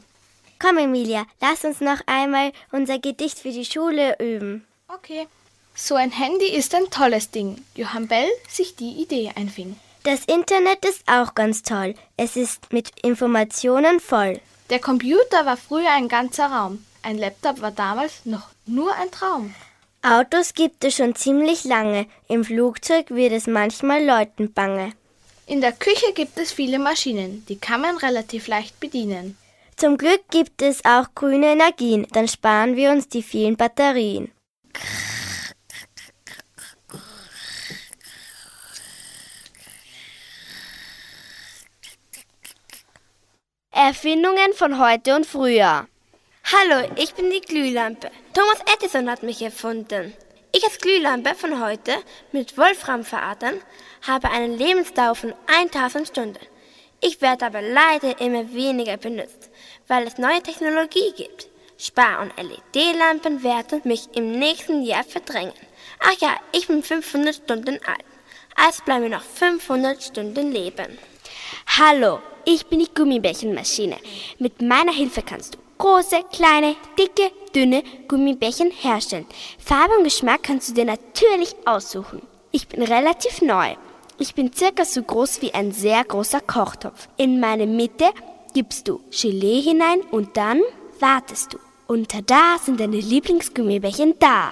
Komm, 0.60 0.78
Emilia, 0.78 1.26
lass 1.40 1.64
uns 1.64 1.82
noch 1.82 2.02
einmal 2.06 2.52
unser 2.72 3.00
Gedicht 3.00 3.40
für 3.40 3.52
die 3.52 3.66
Schule 3.66 4.16
üben. 4.20 4.66
Okay. 4.88 5.28
So 5.74 5.96
ein 5.96 6.12
Handy 6.12 6.50
ist 6.50 6.76
ein 6.76 6.90
tolles 6.92 7.32
Ding. 7.32 7.64
Johann 7.76 8.08
Bell 8.08 8.30
sich 8.50 8.76
die 8.76 9.02
Idee 9.02 9.32
einfing. 9.36 9.76
Das 10.04 10.26
Internet 10.26 10.86
ist 10.86 11.04
auch 11.08 11.34
ganz 11.34 11.64
toll. 11.64 11.96
Es 12.18 12.36
ist 12.36 12.74
mit 12.74 12.92
Informationen 13.04 14.00
voll. 14.00 14.40
Der 14.70 14.80
Computer 14.80 15.46
war 15.46 15.58
früher 15.58 15.92
ein 15.92 16.08
ganzer 16.08 16.48
Raum. 16.48 16.86
Ein 17.04 17.18
Laptop 17.18 17.62
war 17.62 17.72
damals 17.72 18.26
noch 18.26 18.50
nur 18.66 18.94
ein 18.96 19.12
Traum. 19.12 19.56
Autos 20.04 20.56
gibt 20.56 20.84
es 20.84 20.96
schon 20.96 21.14
ziemlich 21.14 21.64
lange. 21.64 22.08
Im 22.28 22.44
Flugzeug 22.44 23.12
wird 23.12 23.34
es 23.34 23.46
manchmal 23.46 24.04
Leuten 24.04 24.52
bange. 24.52 24.94
In 25.46 25.62
der 25.62 25.74
Küche 25.74 26.12
gibt 26.16 26.40
es 26.40 26.52
viele 26.52 26.80
Maschinen, 26.80 27.46
die 27.48 27.60
kann 27.60 27.82
man 27.82 27.98
relativ 27.98 28.48
leicht 28.48 28.80
bedienen. 28.80 29.38
Zum 29.76 30.00
Glück 30.00 30.22
gibt 30.32 30.64
es 30.64 30.84
auch 30.86 31.14
grüne 31.14 31.52
Energien, 31.52 32.08
dann 32.14 32.28
sparen 32.28 32.76
wir 32.76 32.90
uns 32.90 33.10
die 33.10 33.22
vielen 33.22 33.58
Batterien. 33.58 34.32
Erfindungen 43.72 44.54
von 44.54 44.80
heute 44.80 45.16
und 45.16 45.28
früher. 45.28 45.88
Hallo, 46.54 46.86
ich 46.98 47.14
bin 47.14 47.30
die 47.30 47.40
Glühlampe. 47.40 48.12
Thomas 48.34 48.60
Edison 48.74 49.10
hat 49.10 49.24
mich 49.24 49.42
erfunden. 49.42 50.14
Ich 50.52 50.66
als 50.66 50.80
Glühlampe 50.80 51.34
von 51.34 51.64
heute 51.64 51.94
mit 52.34 52.58
Wolframfadern 52.58 53.62
habe 54.02 54.30
eine 54.30 54.54
Lebensdauer 54.54 55.16
von 55.16 55.34
1000 55.48 56.10
Stunden. 56.10 56.46
Ich 57.00 57.22
werde 57.22 57.46
aber 57.46 57.62
leider 57.62 58.20
immer 58.20 58.54
weniger 58.54 58.98
benutzt, 58.98 59.50
weil 59.88 60.06
es 60.06 60.18
neue 60.18 60.44
Technologie 60.44 61.14
gibt. 61.16 61.48
Spar- 61.78 62.22
und 62.22 62.34
LED-Lampen 62.36 63.44
werden 63.44 63.80
mich 63.86 64.10
im 64.14 64.34
nächsten 64.38 64.84
Jahr 64.84 65.06
verdrängen. 65.06 65.54
Ach 66.00 66.20
ja, 66.20 66.36
ich 66.52 66.68
bin 66.68 66.84
500 66.84 67.36
Stunden 67.36 67.80
alt. 67.86 68.06
Also 68.56 68.84
bleiben 68.84 69.04
mir 69.04 69.10
noch 69.12 69.24
500 69.24 70.04
Stunden 70.04 70.52
leben. 70.52 70.98
Hallo, 71.80 72.20
ich 72.44 72.66
bin 72.66 72.80
die 72.80 72.94
Gummibärchenmaschine. 72.94 73.96
Mit 74.38 74.62
meiner 74.62 74.92
Hilfe 74.92 75.22
kannst 75.22 75.56
du 75.56 75.71
große, 75.82 76.24
kleine, 76.32 76.76
dicke, 76.98 77.32
dünne 77.56 77.84
Gummibärchen 78.08 78.70
herstellen. 78.70 79.26
Farbe 79.58 79.98
und 79.98 80.04
Geschmack 80.04 80.44
kannst 80.44 80.70
du 80.70 80.74
dir 80.74 80.86
natürlich 80.86 81.56
aussuchen. 81.66 82.22
Ich 82.52 82.68
bin 82.68 82.84
relativ 82.84 83.42
neu. 83.42 83.76
Ich 84.20 84.36
bin 84.36 84.54
circa 84.54 84.86
so 84.86 85.02
groß 85.02 85.42
wie 85.42 85.56
ein 85.56 85.72
sehr 85.72 86.04
großer 86.04 86.42
Kochtopf. 86.42 87.08
In 87.18 87.40
meine 87.40 87.66
Mitte 87.66 88.12
gibst 88.54 88.88
du 88.88 89.02
Gelee 89.10 89.62
hinein 89.62 90.02
und 90.12 90.38
dann 90.38 90.62
wartest 91.00 91.54
du. 91.54 91.58
Und 91.88 92.10
tada 92.10 92.60
sind 92.64 92.80
deine 92.80 92.98
Lieblingsgummibärchen 92.98 94.20
da. 94.20 94.52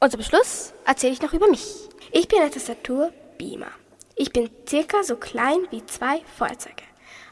Und 0.00 0.10
zum 0.10 0.22
Schluss 0.22 0.72
erzähle 0.86 1.12
ich 1.12 1.20
noch 1.20 1.34
über 1.34 1.48
mich. 1.48 1.66
Ich 2.12 2.28
bin 2.28 2.40
eine 2.40 2.50
Tastatur 2.50 3.12
Beamer. 3.36 3.72
Ich 4.16 4.32
bin 4.32 4.48
circa 4.66 5.02
so 5.02 5.16
klein 5.16 5.66
wie 5.70 5.84
zwei 5.84 6.22
Feuerzeuge. 6.38 6.84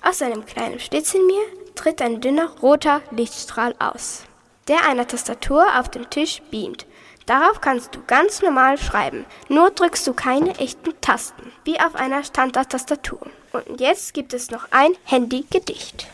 Aus 0.02 0.20
einem 0.20 0.44
kleinen 0.44 0.78
Schlitz 0.78 1.14
in 1.14 1.26
mir 1.26 1.42
tritt 1.74 2.02
ein 2.02 2.20
dünner 2.20 2.50
roter 2.62 3.02
Lichtstrahl 3.10 3.74
aus, 3.78 4.24
der 4.68 4.88
einer 4.88 5.06
Tastatur 5.06 5.64
auf 5.78 5.88
dem 5.88 6.08
Tisch 6.10 6.42
beamt. 6.50 6.86
Darauf 7.26 7.60
kannst 7.60 7.94
du 7.94 8.00
ganz 8.06 8.42
normal 8.42 8.78
schreiben, 8.78 9.24
nur 9.48 9.70
drückst 9.70 10.06
du 10.06 10.14
keine 10.14 10.58
echten 10.58 11.00
Tasten, 11.00 11.52
wie 11.64 11.78
auf 11.78 11.94
einer 11.94 12.24
Standardtastatur. 12.24 13.20
Und 13.52 13.80
jetzt 13.80 14.14
gibt 14.14 14.34
es 14.34 14.50
noch 14.50 14.66
ein 14.70 14.92
Handy-Gedicht. 15.04 16.06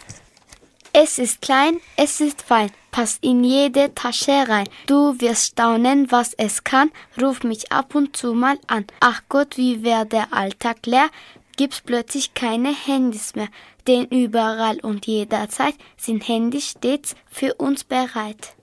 Es 0.92 1.18
ist 1.18 1.42
klein, 1.42 1.78
es 1.96 2.20
ist 2.20 2.40
fein, 2.40 2.70
passt 2.90 3.22
in 3.22 3.44
jede 3.44 3.94
Tasche 3.94 4.48
rein. 4.48 4.66
Du 4.86 5.20
wirst 5.20 5.52
staunen, 5.52 6.10
was 6.10 6.32
es 6.34 6.64
kann, 6.64 6.90
ruf 7.20 7.42
mich 7.42 7.70
ab 7.70 7.94
und 7.94 8.16
zu 8.16 8.32
mal 8.32 8.58
an. 8.66 8.86
Ach 9.00 9.20
Gott, 9.28 9.58
wie 9.58 9.82
wär 9.82 10.06
der 10.06 10.32
Alltag 10.32 10.86
leer, 10.86 11.10
gibt's 11.58 11.82
plötzlich 11.82 12.32
keine 12.32 12.74
Handys 12.74 13.34
mehr. 13.34 13.48
Denn 13.86 14.06
überall 14.06 14.78
und 14.80 15.06
jederzeit 15.06 15.74
sind 15.96 16.26
Handys 16.26 16.70
stets 16.70 17.14
für 17.30 17.54
uns 17.54 17.84
bereit. 17.84 18.54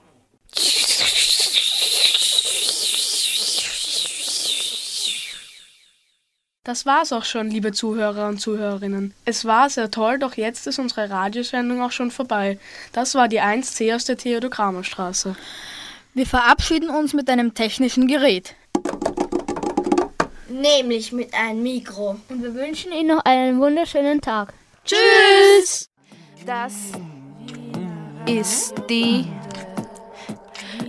Das 6.66 6.86
war's 6.86 7.12
auch 7.12 7.26
schon, 7.26 7.50
liebe 7.50 7.74
Zuhörer 7.74 8.30
und 8.30 8.40
Zuhörerinnen. 8.40 9.14
Es 9.26 9.44
war 9.44 9.70
sehr 9.70 9.92
toll, 9.92 10.18
doch 10.18 10.36
jetzt 10.36 10.66
ist 10.66 10.80
unsere 10.80 11.10
Radiosendung 11.10 11.82
auch 11.82 11.92
schon 11.92 12.10
vorbei. 12.10 12.58
Das 12.94 13.16
war 13.16 13.28
die 13.28 13.42
1C 13.42 13.94
aus 13.94 14.06
der 14.06 14.18
Theodor-Kramer-Straße. 14.18 15.36
Wir 16.14 16.26
verabschieden 16.26 16.90
uns 16.90 17.14
mit 17.14 17.30
einem 17.30 17.54
technischen 17.54 18.08
Gerät. 18.08 18.56
Nämlich 20.48 21.12
mit 21.12 21.34
einem 21.34 21.64
Mikro. 21.64 22.18
Und 22.30 22.42
wir 22.42 22.56
wünschen 22.56 22.94
Ihnen 22.94 23.10
noch 23.10 23.26
einen 23.26 23.60
wunderschönen 23.60 24.22
Tag. 24.22 24.54
Tschüss! 24.86 25.90
Das 26.46 26.74
ist 28.26 28.74
die 28.90 29.26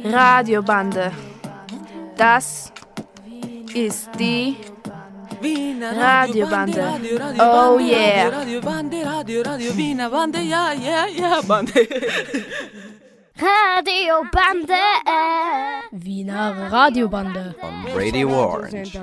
Radiobande. 0.03 1.13
Das 2.17 2.73
ist 3.73 4.11
die 4.19 4.57
Radiobande. 5.41 6.83
Oh 7.39 7.79
yeah. 7.79 8.29
Radiobande, 8.31 9.05
Radio, 9.05 9.43
Radio, 9.43 9.77
Wiener 9.77 10.11
Bande, 10.11 10.41
ja, 10.41 10.73
ja, 10.73 11.07
ja, 11.07 11.41
Bande. 11.43 11.87
Radiobande. 13.37 14.79
Wiener 15.91 16.71
Radiobande. 16.71 17.55
On 17.61 17.85
Radio 17.95 18.29
Orange. 18.29 18.97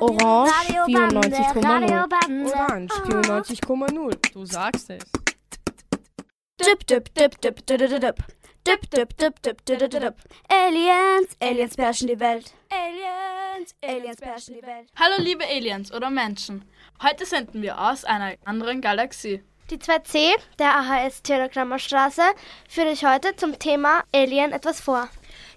Orange 0.00 0.52
94,0. 0.86 2.52
Orange 2.52 2.94
94,0. 3.04 4.32
Du 4.32 4.44
sagst 4.44 4.90
es. 4.90 5.04
Dip, 6.58 6.86
dip, 6.86 7.14
dip, 7.14 7.40
dip, 7.40 7.64
dip, 7.66 7.78
dip, 7.78 8.00
dip. 8.00 8.24
Dip, 8.66 8.90
dip, 8.90 9.16
dip, 9.16 9.40
dip, 9.42 9.64
dip, 9.64 9.78
dip, 9.78 9.90
dip. 9.90 10.14
Aliens, 10.48 11.36
Aliens 11.40 11.76
beherrschen 11.76 12.08
die 12.08 12.18
Welt. 12.18 12.52
Aliens, 12.70 13.74
Aliens 13.82 14.16
beherrschen 14.16 14.54
die 14.56 14.66
Welt. 14.66 14.88
Hallo 14.96 15.14
liebe 15.22 15.44
Aliens 15.44 15.92
oder 15.92 16.10
Menschen. 16.10 16.64
Heute 17.00 17.24
senden 17.24 17.62
wir 17.62 17.80
aus 17.80 18.04
einer 18.04 18.34
anderen 18.44 18.80
Galaxie. 18.80 19.42
Die 19.70 19.76
2C 19.76 20.34
der 20.58 20.76
AHS 20.76 21.20
Theodor 21.22 21.78
Straße 21.78 22.22
führt 22.70 22.88
euch 22.88 23.04
heute 23.04 23.36
zum 23.36 23.58
Thema 23.58 24.02
Alien 24.14 24.52
etwas 24.52 24.80
vor. 24.80 25.10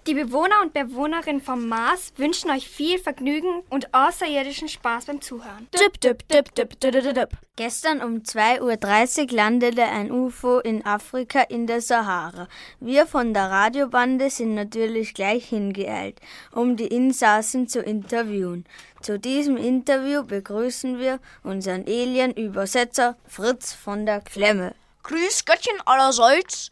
Die 0.07 0.15
Bewohner 0.15 0.61
und 0.63 0.73
Bewohnerinnen 0.73 1.43
vom 1.43 1.67
Mars 1.67 2.11
wünschen 2.17 2.49
euch 2.49 2.67
viel 2.67 2.97
Vergnügen 2.97 3.61
und 3.69 3.93
außerirdischen 3.93 4.67
Spaß 4.67 5.05
beim 5.05 5.21
Zuhören. 5.21 5.67
Dip, 5.79 6.01
dip, 6.01 6.27
dip, 6.27 6.55
dip, 6.55 6.79
dip, 6.79 6.91
dip, 6.91 7.13
dip. 7.13 7.29
Gestern 7.55 8.01
um 8.01 8.23
2.30 8.23 9.29
Uhr 9.29 9.37
landete 9.37 9.83
ein 9.83 10.11
UFO 10.11 10.57
in 10.57 10.83
Afrika 10.83 11.41
in 11.41 11.67
der 11.67 11.81
Sahara. 11.81 12.47
Wir 12.79 13.05
von 13.05 13.35
der 13.35 13.51
Radiobande 13.51 14.31
sind 14.31 14.55
natürlich 14.55 15.13
gleich 15.13 15.49
hingeeilt, 15.49 16.19
um 16.51 16.77
die 16.77 16.87
Insassen 16.87 17.67
zu 17.67 17.81
interviewen. 17.81 18.65
Zu 19.03 19.19
diesem 19.19 19.55
Interview 19.55 20.23
begrüßen 20.23 20.97
wir 20.97 21.19
unseren 21.43 21.85
Alien-Übersetzer 21.85 23.17
Fritz 23.27 23.73
von 23.73 24.07
der 24.07 24.21
Klemme. 24.21 24.73
Grüß 25.03 25.45
Göttchen 25.45 25.79
allerseits. 25.85 26.71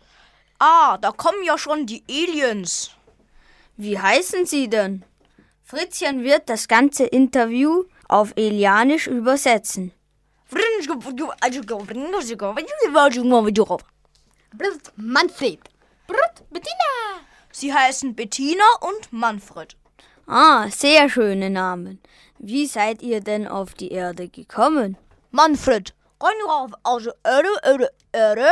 Ah, 0.57 0.97
da 0.97 1.11
kommen 1.11 1.43
ja 1.45 1.59
schon 1.59 1.85
die 1.85 2.03
Aliens. 2.09 2.89
Wie 3.81 3.97
heißen 3.97 4.45
Sie 4.45 4.69
denn? 4.69 5.05
Fritzchen 5.63 6.21
wird 6.21 6.49
das 6.49 6.67
ganze 6.67 7.05
Interview 7.05 7.85
auf 8.09 8.33
Elianisch 8.35 9.07
übersetzen. 9.07 9.93
Manfred. 14.97 15.61
Bettina. 16.49 17.23
Sie 17.53 17.73
heißen 17.73 18.15
Bettina 18.15 18.65
und 18.81 19.13
Manfred. 19.13 19.77
Ah, 20.27 20.67
sehr 20.69 21.07
schöne 21.07 21.49
Namen. 21.49 22.01
Wie 22.37 22.65
seid 22.65 23.01
ihr 23.01 23.21
denn 23.21 23.47
auf 23.47 23.75
die 23.75 23.93
Erde 23.93 24.27
gekommen? 24.27 24.97
Manfred. 25.31 25.93
Also 26.83 27.11
Erde, 27.23 27.49
Erde, 27.63 27.89
Erde. 28.11 28.51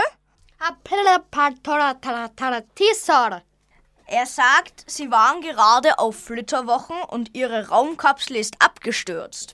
Er 4.10 4.26
sagt, 4.26 4.86
sie 4.90 5.12
waren 5.12 5.42
gerade 5.42 6.00
auf 6.00 6.16
Flitterwochen 6.16 6.96
und 7.10 7.36
ihre 7.36 7.68
Raumkapsel 7.68 8.38
ist 8.38 8.56
abgestürzt. 8.60 9.54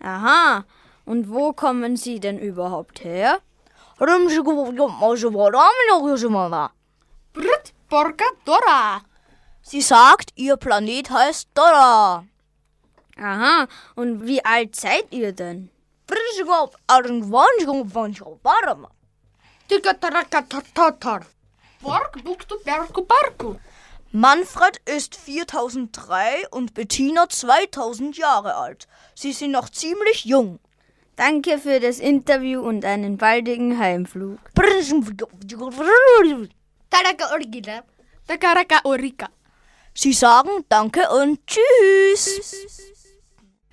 Aha, 0.00 0.64
und 1.06 1.30
wo 1.30 1.54
kommen 1.54 1.96
sie 1.96 2.20
denn 2.20 2.38
überhaupt 2.38 3.04
her? 3.04 3.38
Sie 9.62 9.80
sagt, 9.80 10.30
ihr 10.34 10.58
Planet 10.58 11.08
heißt 11.10 11.48
Dora. 11.54 12.26
Aha, 13.18 13.66
und 13.94 14.26
wie 14.26 14.44
alt 14.44 14.76
seid 14.76 15.10
ihr 15.10 15.32
denn? 15.32 15.70
Manfred 24.12 24.80
ist 24.84 25.16
4003 25.16 26.48
und 26.50 26.74
Bettina 26.74 27.28
2000 27.28 28.16
Jahre 28.16 28.54
alt. 28.54 28.86
Sie 29.14 29.32
sind 29.32 29.50
noch 29.50 29.68
ziemlich 29.68 30.24
jung. 30.24 30.60
Danke 31.16 31.58
für 31.58 31.80
das 31.80 31.98
Interview 31.98 32.60
und 32.60 32.84
einen 32.84 33.16
baldigen 33.16 33.78
Heimflug. 33.78 34.38
Sie 39.92 40.12
sagen 40.12 40.50
Danke 40.68 41.02
und 41.10 41.40
Tschüss. 41.46 42.40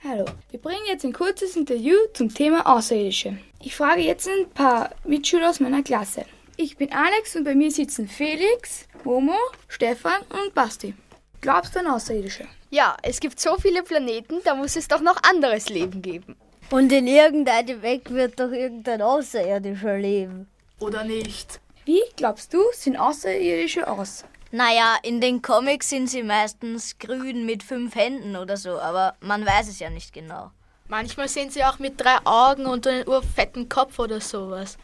Hallo, 0.03 0.25
wir 0.49 0.59
bringen 0.59 0.85
jetzt 0.87 1.05
ein 1.05 1.13
kurzes 1.13 1.55
Interview 1.55 1.95
zum 2.13 2.33
Thema 2.33 2.65
Außerirdische. 2.65 3.37
Ich 3.61 3.75
frage 3.75 4.01
jetzt 4.01 4.27
ein 4.27 4.49
paar 4.49 4.89
Mitschüler 5.05 5.49
aus 5.49 5.59
meiner 5.59 5.83
Klasse. 5.83 6.25
Ich 6.63 6.77
bin 6.77 6.93
Alex 6.93 7.35
und 7.35 7.43
bei 7.43 7.55
mir 7.55 7.69
sitzen 7.69 8.07
Felix, 8.07 8.87
Momo, 9.03 9.35
Stefan 9.67 10.21
und 10.29 10.55
Basti. 10.55 10.93
Glaubst 11.41 11.75
du 11.75 11.79
an 11.79 11.87
Außerirdische? 11.87 12.47
Ja, 12.69 12.95
es 13.03 13.19
gibt 13.19 13.37
so 13.37 13.57
viele 13.57 13.83
Planeten, 13.83 14.35
da 14.45 14.55
muss 14.55 14.77
es 14.77 14.87
doch 14.87 15.01
noch 15.01 15.21
anderes 15.23 15.67
Leben 15.67 16.01
geben. 16.01 16.37
Und 16.71 16.89
in 16.93 17.05
irgendeinem 17.05 17.81
Weg 17.81 18.11
wird 18.11 18.39
doch 18.39 18.53
irgendein 18.53 19.01
Außerirdischer 19.01 19.97
leben. 19.97 20.47
Oder 20.79 21.03
nicht? 21.03 21.59
Wie 21.83 22.01
glaubst 22.15 22.53
du, 22.53 22.61
sind 22.71 22.95
Außerirdische 22.95 23.85
aus? 23.85 24.23
Naja, 24.51 24.95
in 25.03 25.19
den 25.19 25.41
Comics 25.41 25.89
sind 25.89 26.09
sie 26.09 26.23
meistens 26.23 26.97
grün 26.97 27.45
mit 27.45 27.61
fünf 27.61 27.93
Händen 27.93 28.37
oder 28.37 28.55
so, 28.55 28.79
aber 28.79 29.17
man 29.19 29.45
weiß 29.45 29.67
es 29.67 29.79
ja 29.79 29.89
nicht 29.89 30.13
genau. 30.13 30.51
Manchmal 30.87 31.27
sind 31.27 31.51
sie 31.51 31.65
auch 31.65 31.79
mit 31.79 31.99
drei 31.99 32.19
Augen 32.23 32.67
und 32.67 32.87
einem 32.87 33.05
urfetten 33.05 33.67
Kopf 33.67 33.99
oder 33.99 34.21
sowas. 34.21 34.77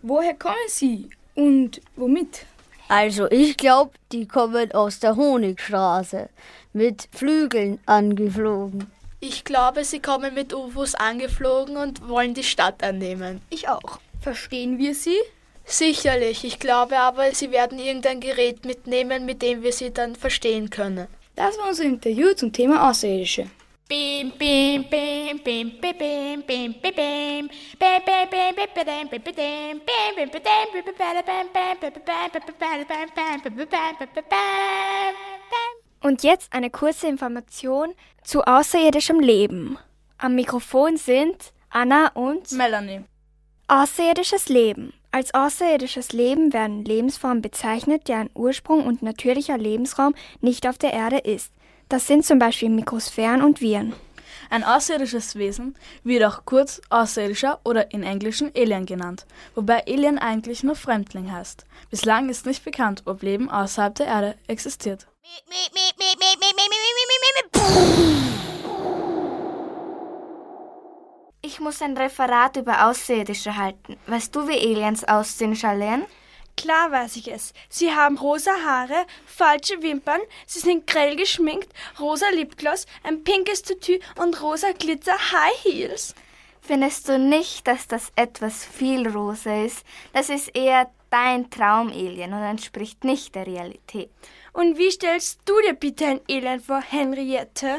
Woher 0.00 0.32
kommen 0.32 0.54
sie 0.68 1.10
und 1.36 1.80
womit? 1.94 2.46
Also 2.88 3.30
ich 3.30 3.56
glaube, 3.56 3.92
die 4.12 4.26
kommen 4.26 4.72
aus 4.72 4.98
der 5.00 5.16
Honigstraße 5.16 6.28
mit 6.72 7.08
Flügeln 7.12 7.78
angeflogen. 7.86 8.90
Ich 9.20 9.44
glaube, 9.44 9.84
sie 9.84 10.00
kommen 10.00 10.34
mit 10.34 10.52
UFOs 10.52 10.94
angeflogen 10.94 11.76
und 11.76 12.06
wollen 12.08 12.34
die 12.34 12.44
Stadt 12.44 12.82
annehmen. 12.82 13.40
Ich 13.50 13.68
auch. 13.68 13.98
Verstehen 14.20 14.78
wir 14.78 14.94
sie? 14.94 15.16
Sicherlich. 15.64 16.44
Ich 16.44 16.58
glaube 16.60 16.98
aber, 16.98 17.34
sie 17.34 17.50
werden 17.50 17.78
irgendein 17.78 18.20
Gerät 18.20 18.64
mitnehmen, 18.64 19.26
mit 19.26 19.42
dem 19.42 19.62
wir 19.62 19.72
sie 19.72 19.92
dann 19.92 20.14
verstehen 20.14 20.70
können. 20.70 21.08
Das 21.34 21.58
war 21.58 21.68
unser 21.68 21.84
Interview 21.84 22.34
zum 22.34 22.52
Thema 22.52 22.88
Außerirdische. 22.88 23.46
Bim, 23.88 24.32
bim, 24.36 24.82
bim, 24.90 25.38
bim, 25.44 25.70
bim, 25.80 25.92
bim, 26.02 26.42
bim, 26.42 26.42
bim, 26.42 26.72
bim, 26.72 26.82
bim, 26.82 26.92
bim, 26.92 27.78
bim, 27.78 28.26
bim, 28.32 28.32
bim, 28.32 28.56
bim, 28.56 28.56
bim, 28.56 28.74
bim, 28.74 29.08
bim, 29.08 29.22
bim, 29.22 29.22
bim, 29.22 29.80
Und 36.02 36.24
jetzt 36.24 36.52
eine 36.52 36.70
kurze 36.70 37.06
Information 37.06 37.94
zu 38.24 38.42
außerirdischem 38.42 39.20
Leben. 39.20 39.78
Am 40.18 40.34
Mikrofon 40.34 40.96
sind 40.96 41.52
Anna 41.70 42.08
und 42.14 42.50
Melanie. 42.50 43.04
Außerirdisches 43.68 44.48
Leben. 44.48 44.94
Als 45.12 45.32
außerirdisches 45.32 46.12
Leben 46.12 46.52
werden 46.52 46.84
Lebensformen 46.84 47.40
bezeichnet, 47.40 48.08
deren 48.08 48.30
Ursprung 48.34 48.84
und 48.84 49.02
natürlicher 49.02 49.56
Lebensraum 49.56 50.16
nicht 50.40 50.66
auf 50.66 50.76
der 50.76 50.92
Erde 50.92 51.18
ist. 51.18 51.52
Das 51.88 52.08
sind 52.08 52.24
zum 52.24 52.40
Beispiel 52.40 52.68
Mikrosphären 52.68 53.42
und 53.42 53.60
Viren. 53.60 53.94
Ein 54.50 54.64
außerirdisches 54.64 55.36
Wesen 55.36 55.76
wird 56.02 56.24
auch 56.24 56.44
kurz 56.44 56.80
Außerirdischer 56.90 57.60
oder 57.64 57.92
in 57.92 58.02
Englischen 58.02 58.50
Alien 58.56 58.86
genannt, 58.86 59.24
wobei 59.54 59.84
Alien 59.86 60.18
eigentlich 60.18 60.64
nur 60.64 60.74
Fremdling 60.74 61.30
heißt. 61.30 61.64
Bislang 61.90 62.28
ist 62.28 62.44
nicht 62.44 62.64
bekannt, 62.64 63.02
ob 63.06 63.22
Leben 63.22 63.50
außerhalb 63.50 63.94
der 63.94 64.06
Erde 64.06 64.34
existiert. 64.48 65.06
Ich 71.42 71.60
muss 71.60 71.82
ein 71.82 71.96
Referat 71.96 72.56
über 72.56 72.88
Außerirdische 72.88 73.56
halten. 73.56 73.96
Weißt 74.08 74.34
du, 74.34 74.48
wie 74.48 74.58
Aliens 74.58 75.04
aussehen, 75.04 75.54
Charlene? 75.54 76.06
Klar 76.56 76.90
weiß 76.90 77.16
ich 77.16 77.30
es. 77.30 77.52
Sie 77.68 77.92
haben 77.92 78.16
rosa 78.16 78.52
Haare, 78.64 79.06
falsche 79.26 79.82
Wimpern, 79.82 80.20
sie 80.46 80.60
sind 80.60 80.86
grell 80.86 81.14
geschminkt, 81.14 81.68
rosa 82.00 82.28
Lipgloss, 82.30 82.86
ein 83.02 83.24
pinkes 83.24 83.62
Tütü 83.62 83.98
und 84.16 84.40
rosa 84.40 84.72
Glitzer 84.72 85.18
High 85.32 85.64
Heels. 85.64 86.14
Findest 86.62 87.08
du 87.08 87.18
nicht, 87.18 87.66
dass 87.68 87.86
das 87.86 88.10
etwas 88.16 88.64
viel 88.64 89.06
rosa 89.06 89.64
ist? 89.64 89.84
Das 90.12 90.30
ist 90.30 90.48
eher 90.56 90.90
dein 91.10 91.48
Traumalien 91.50 92.32
und 92.32 92.42
entspricht 92.42 93.04
nicht 93.04 93.34
der 93.34 93.46
Realität. 93.46 94.10
Und 94.52 94.76
wie 94.78 94.90
stellst 94.90 95.40
du 95.44 95.54
dir 95.60 95.74
bitte 95.74 96.06
ein 96.06 96.20
Alien 96.28 96.60
vor, 96.60 96.80
Henriette? 96.80 97.78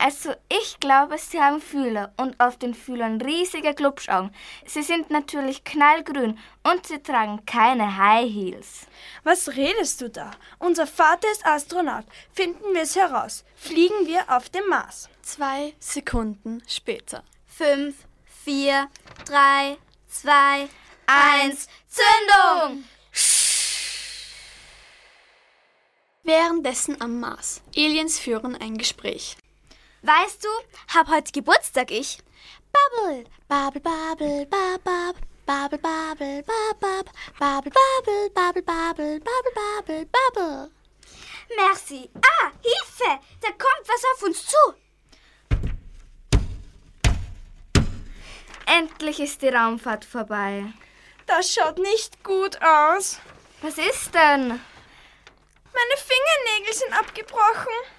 Also 0.00 0.32
ich 0.48 0.78
glaube, 0.78 1.18
sie 1.18 1.40
haben 1.40 1.60
Fühler 1.60 2.12
und 2.16 2.38
auf 2.38 2.56
den 2.56 2.72
Fühlern 2.72 3.20
riesige 3.20 3.74
Glubschaugen. 3.74 4.32
Sie 4.64 4.82
sind 4.82 5.10
natürlich 5.10 5.64
knallgrün 5.64 6.38
und 6.62 6.86
sie 6.86 7.02
tragen 7.02 7.44
keine 7.46 7.96
High 7.96 8.32
Heels. 8.32 8.86
Was 9.24 9.56
redest 9.56 10.00
du 10.00 10.08
da? 10.08 10.30
Unser 10.60 10.86
Vater 10.86 11.28
ist 11.32 11.44
Astronaut. 11.44 12.04
Finden 12.32 12.74
wir 12.74 12.82
es 12.82 12.94
heraus. 12.94 13.44
Fliegen 13.56 14.06
wir 14.06 14.24
auf 14.28 14.48
dem 14.50 14.66
Mars. 14.68 15.08
Zwei 15.22 15.74
Sekunden 15.80 16.62
später. 16.68 17.24
Fünf, 17.46 17.96
vier, 18.44 18.88
drei, 19.24 19.78
zwei, 20.06 20.68
eins, 21.06 21.66
Zündung! 21.88 22.84
Währenddessen 26.22 27.00
am 27.00 27.18
Mars. 27.18 27.62
Aliens 27.74 28.18
führen 28.18 28.54
ein 28.54 28.78
Gespräch. 28.78 29.36
Weißt 30.02 30.44
du, 30.44 30.48
hab 30.94 31.08
heute 31.08 31.32
Geburtstag 31.32 31.90
ich. 31.90 32.18
Bubble, 32.72 33.24
Bubble, 33.48 33.80
Bubble, 33.80 34.46
Bubble, 34.46 35.14
Bubble, 35.44 35.78
Bubble, 35.78 36.42
Bubble, 36.44 37.04
Bubble, 37.38 37.70
Bubble, 37.70 38.30
Bubble, 38.30 38.30
Bubble, 38.30 39.20
Bubble, 39.20 39.20
Bubble, 39.20 40.06
Bubble. 40.06 40.70
Merci. 41.56 42.10
Ah, 42.14 42.52
Hilfe! 42.62 43.20
Da 43.40 43.48
kommt 43.48 43.88
was 43.88 44.04
auf 44.14 44.22
uns 44.22 44.46
zu. 44.46 44.74
Endlich 48.66 49.18
ist 49.18 49.42
die 49.42 49.48
Raumfahrt 49.48 50.04
vorbei. 50.04 50.66
Das 51.26 51.52
schaut 51.52 51.78
nicht 51.78 52.22
gut 52.22 52.62
aus. 52.62 53.18
Was 53.62 53.78
ist 53.78 54.14
denn? 54.14 54.48
Meine 54.48 55.96
Fingernägel 55.96 56.74
sind 56.74 56.92
abgebrochen. 56.92 57.97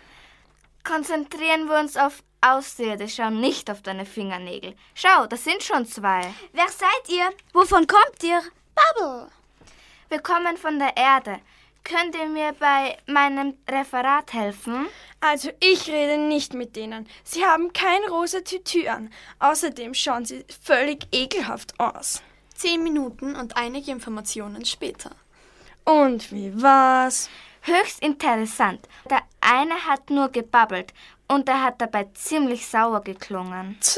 Konzentrieren 0.84 1.68
wir 1.68 1.80
uns 1.80 1.98
auf 1.98 2.24
Außerirdische 2.42 3.24
und 3.24 3.42
nicht 3.42 3.70
auf 3.70 3.82
deine 3.82 4.06
Fingernägel. 4.06 4.76
Schau, 4.96 5.28
das 5.28 5.44
sind 5.44 5.62
schon 5.62 5.86
zwei. 5.86 6.22
Wer 6.54 6.70
seid 6.70 7.10
ihr? 7.10 7.30
Wovon 7.54 7.86
kommt 7.86 8.24
ihr? 8.24 8.42
Bubble. 8.76 9.30
Wir 10.08 10.20
kommen 10.20 10.58
von 10.58 10.80
der 10.80 10.96
Erde. 10.96 11.40
Könnt 11.84 12.16
ihr 12.16 12.28
mir 12.28 12.54
bei 12.54 12.98
meinem 13.08 13.56
Referat 13.68 14.34
helfen? 14.34 14.88
Also 15.22 15.50
ich 15.60 15.90
rede 15.90 16.18
nicht 16.18 16.54
mit 16.54 16.76
denen. 16.76 17.08
Sie 17.24 17.46
haben 17.46 17.74
kein 17.74 18.04
rosa 18.10 18.42
Tütü 18.42 18.88
an. 18.88 19.12
Außerdem 19.40 19.94
schauen 19.94 20.26
sie 20.26 20.46
völlig 20.64 21.08
ekelhaft 21.12 21.80
aus. 21.80 22.22
Zehn 22.56 22.84
Minuten 22.84 23.36
und 23.36 23.58
einige 23.58 23.92
Informationen 23.92 24.66
später. 24.66 25.12
Und 25.84 26.32
wie 26.32 26.62
war's? 26.62 27.30
Höchst 27.62 28.02
interessant. 28.02 28.88
Der 29.10 29.22
eine 29.42 29.86
hat 29.86 30.10
nur 30.10 30.30
gebabbelt 30.30 30.94
und 31.28 31.48
er 31.50 31.64
hat 31.64 31.82
dabei 31.82 32.06
ziemlich 32.14 32.66
sauer 32.66 33.02
geklungen. 33.02 33.78
Tch. 33.82 33.98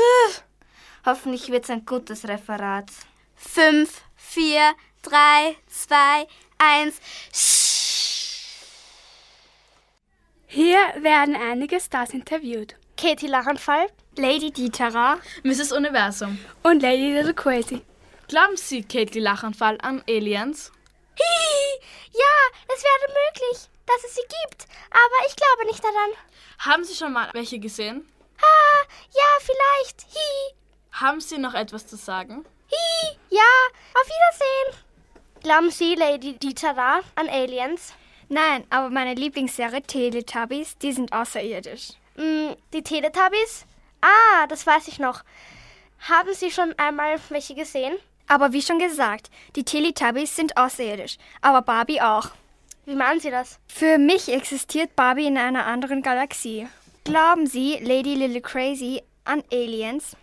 Hoffentlich 1.06 1.50
wird's 1.50 1.70
ein 1.70 1.86
gutes 1.86 2.28
Referat. 2.28 2.92
Fünf, 3.36 4.02
vier, 4.16 4.74
drei, 5.02 5.56
zwei, 5.68 6.28
eins. 6.58 7.00
Hier 10.48 10.80
werden 11.02 11.36
einige 11.36 11.80
Stars 11.80 12.12
interviewt. 12.12 12.76
Katie 12.98 13.28
Lachenfall, 13.28 13.88
Lady 14.18 14.52
Dieterer, 14.52 15.18
Mrs. 15.44 15.72
Universum. 15.72 16.38
Und 16.62 16.84
Lady 16.84 17.14
Little 17.14 17.34
Crazy. 17.34 17.82
Glauben 18.28 18.58
Sie, 18.58 18.84
Katie 18.84 19.20
Lachenfall, 19.20 19.78
an 19.82 20.04
Aliens? 20.08 20.72
Hihi, 21.22 21.82
ja, 22.14 22.36
es 22.74 22.84
wäre 22.84 23.08
möglich, 23.08 23.70
dass 23.86 24.04
es 24.04 24.16
sie 24.16 24.22
gibt, 24.22 24.66
aber 24.90 25.28
ich 25.28 25.36
glaube 25.36 25.66
nicht 25.66 25.84
daran. 25.84 26.12
Haben 26.60 26.84
Sie 26.84 26.96
schon 26.96 27.14
mal 27.14 27.30
welche 27.34 27.60
gesehen? 27.60 28.08
Ah, 28.40 28.86
ja, 29.14 29.30
vielleicht. 29.40 30.02
Hihi. 30.12 30.56
Haben 30.94 31.22
Sie 31.22 31.38
noch 31.38 31.54
etwas 31.54 31.88
zu 31.88 31.96
sagen? 31.96 32.46
Hihi, 32.68 33.18
ja, 33.30 33.52
auf 33.94 34.08
Wiedersehen. 34.08 34.86
Glauben 35.42 35.72
Sie, 35.72 35.96
Lady 35.96 36.34
Dieterer, 36.38 37.02
an 37.16 37.30
Aliens? 37.30 37.94
Nein, 38.30 38.66
aber 38.70 38.90
meine 38.90 39.16
Lieblingsserie 39.16 39.82
Teletubbies, 39.82 40.78
die 40.78 40.94
sind 40.94 41.12
außerirdisch. 41.12 41.90
Mm, 42.16 42.54
die 42.74 42.84
Teletubbies? 42.84 43.66
Ah, 44.02 44.48
das 44.48 44.66
weiß 44.66 44.88
ich 44.88 45.00
noch. 45.00 45.24
Haben 46.08 46.34
Sie 46.34 46.50
schon 46.50 46.74
einmal 46.80 47.20
welche 47.30 47.56
gesehen? 47.56 47.98
Aber 48.32 48.54
wie 48.54 48.62
schon 48.62 48.80
gesagt, 48.80 49.30
die 49.58 49.66
Teletubbies 49.66 50.34
sind 50.38 50.56
außerirdisch, 50.56 51.18
aber 51.42 51.62
Barbie 51.62 52.00
auch. 52.00 52.30
Wie 52.86 52.96
meinen 52.96 53.20
Sie 53.20 53.30
das? 53.30 53.60
Für 53.68 53.98
mich 53.98 54.32
existiert 54.32 54.96
Barbie 54.96 55.26
in 55.26 55.38
einer 55.38 55.66
anderen 55.66 56.02
Galaxie. 56.02 56.66
Glauben 57.04 57.46
Sie, 57.46 57.78
Lady 57.82 58.16
Little 58.16 58.40
Crazy, 58.40 59.02
an 59.26 59.44
Aliens? 59.52 60.16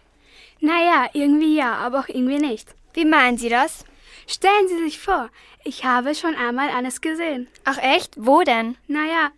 Naja, 0.58 1.10
irgendwie 1.12 1.56
ja, 1.56 1.74
aber 1.74 2.00
auch 2.00 2.08
irgendwie 2.08 2.38
nicht. 2.38 2.74
Wie 2.94 3.04
meinen 3.04 3.36
Sie 3.36 3.50
das? 3.50 3.84
Stellen 4.26 4.68
Sie 4.68 4.84
sich 4.84 4.98
vor, 4.98 5.28
ich 5.62 5.84
habe 5.84 6.14
schon 6.14 6.34
einmal 6.34 6.70
eines 6.70 7.02
gesehen. 7.02 7.46
Ach 7.64 7.76
echt? 7.76 8.14
Wo 8.16 8.40
denn? 8.40 8.78
Naja, 8.86 9.32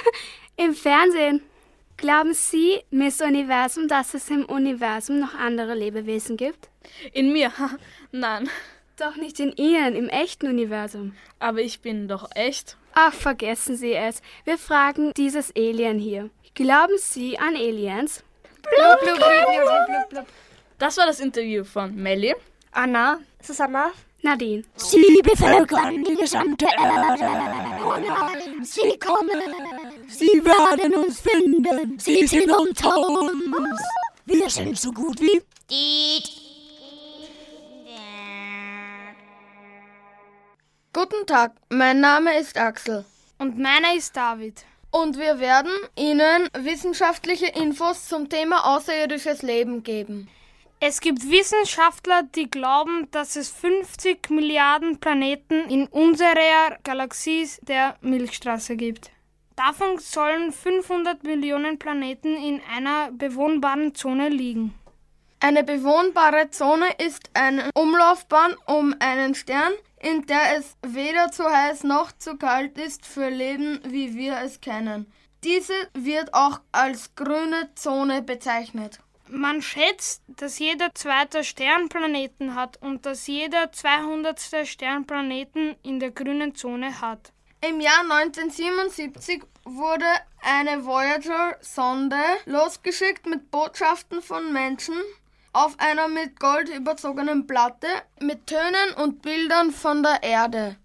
im 0.56 0.74
Fernsehen. 0.74 1.42
Glauben 1.98 2.32
Sie, 2.32 2.80
Miss 2.90 3.20
Universum, 3.20 3.86
dass 3.86 4.14
es 4.14 4.30
im 4.30 4.46
Universum 4.46 5.20
noch 5.20 5.34
andere 5.34 5.74
Lebewesen 5.74 6.38
gibt? 6.38 6.70
In 7.12 7.32
mir? 7.32 7.52
Nein. 8.12 8.48
Doch 8.96 9.16
nicht 9.16 9.40
in 9.40 9.52
Ihnen, 9.56 9.96
im 9.96 10.08
echten 10.08 10.46
Universum. 10.46 11.16
Aber 11.40 11.60
ich 11.60 11.80
bin 11.80 12.06
doch 12.06 12.30
echt. 12.36 12.76
Ach, 12.92 13.12
vergessen 13.12 13.76
Sie 13.76 13.92
es. 13.92 14.22
Wir 14.44 14.56
fragen 14.56 15.12
dieses 15.16 15.52
Alien 15.56 15.98
hier. 15.98 16.30
Glauben 16.54 16.96
Sie 16.98 17.36
an 17.36 17.56
Aliens? 17.56 18.22
Blub, 18.62 19.00
blub, 19.00 19.16
blub, 19.18 20.08
blub, 20.10 20.26
Das 20.78 20.96
war 20.96 21.06
das 21.06 21.18
Interview 21.18 21.64
von 21.64 21.94
Melly, 21.96 22.36
Anna, 22.70 23.18
Susanna, 23.42 23.90
Nadine. 24.22 24.62
Sie 24.76 25.20
bevölkern 25.22 26.04
die 26.04 26.14
gesamte 26.14 26.66
Erde. 26.66 28.62
Sie 28.62 28.96
kommen. 28.98 29.40
Sie 30.08 30.42
werden 30.44 30.94
uns 30.94 31.20
finden. 31.20 31.98
Sie 31.98 32.26
sind 32.26 32.50
unter 32.50 32.96
uns. 32.96 33.82
Wir 34.24 34.48
sind 34.48 34.78
so 34.78 34.92
gut 34.92 35.20
wie. 35.20 35.42
Guten 40.96 41.26
Tag, 41.26 41.56
mein 41.70 41.98
Name 41.98 42.38
ist 42.38 42.56
Axel. 42.56 43.04
Und 43.38 43.58
meiner 43.58 43.96
ist 43.96 44.16
David. 44.16 44.64
Und 44.92 45.18
wir 45.18 45.40
werden 45.40 45.72
Ihnen 45.96 46.48
wissenschaftliche 46.56 47.46
Infos 47.46 48.06
zum 48.06 48.28
Thema 48.28 48.76
außerirdisches 48.76 49.42
Leben 49.42 49.82
geben. 49.82 50.28
Es 50.78 51.00
gibt 51.00 51.28
Wissenschaftler, 51.28 52.22
die 52.36 52.48
glauben, 52.48 53.08
dass 53.10 53.34
es 53.34 53.48
50 53.50 54.30
Milliarden 54.30 55.00
Planeten 55.00 55.68
in 55.68 55.88
unserer 55.88 56.78
Galaxie 56.84 57.48
der 57.62 57.96
Milchstraße 58.00 58.76
gibt. 58.76 59.10
Davon 59.56 59.98
sollen 59.98 60.52
500 60.52 61.24
Millionen 61.24 61.76
Planeten 61.76 62.36
in 62.36 62.60
einer 62.72 63.10
bewohnbaren 63.10 63.96
Zone 63.96 64.28
liegen. 64.28 64.72
Eine 65.40 65.64
bewohnbare 65.64 66.50
Zone 66.50 66.86
ist 67.04 67.28
eine 67.34 67.70
Umlaufbahn 67.74 68.54
um 68.66 68.94
einen 69.00 69.34
Stern, 69.34 69.72
in 70.04 70.26
der 70.26 70.58
es 70.58 70.76
weder 70.82 71.32
zu 71.32 71.44
heiß 71.44 71.82
noch 71.84 72.12
zu 72.12 72.36
kalt 72.36 72.76
ist 72.76 73.06
für 73.06 73.30
Leben, 73.30 73.80
wie 73.86 74.14
wir 74.14 74.36
es 74.42 74.60
kennen. 74.60 75.10
Diese 75.42 75.72
wird 75.94 76.34
auch 76.34 76.60
als 76.72 77.14
grüne 77.14 77.70
Zone 77.74 78.20
bezeichnet. 78.20 78.98
Man 79.28 79.62
schätzt, 79.62 80.22
dass 80.26 80.58
jeder 80.58 80.94
zweite 80.94 81.42
Sternplaneten 81.42 82.54
hat 82.54 82.76
und 82.82 83.06
dass 83.06 83.26
jeder 83.26 83.72
200. 83.72 84.66
Sternplaneten 84.66 85.74
in 85.82 85.98
der 86.00 86.10
grünen 86.10 86.54
Zone 86.54 87.00
hat. 87.00 87.32
Im 87.66 87.80
Jahr 87.80 88.02
1977 88.02 89.42
wurde 89.64 90.04
eine 90.42 90.84
Voyager-Sonde 90.84 92.20
losgeschickt 92.44 93.24
mit 93.24 93.50
Botschaften 93.50 94.20
von 94.20 94.52
Menschen 94.52 94.96
auf 95.54 95.78
einer 95.78 96.08
mit 96.08 96.38
Gold 96.38 96.68
überzogenen 96.68 97.46
Platte 97.46 97.86
mit 98.20 98.46
Tönen 98.46 98.92
und 99.02 99.22
Bildern 99.22 99.70
von 99.70 100.02
der 100.02 100.22
Erde. 100.22 100.76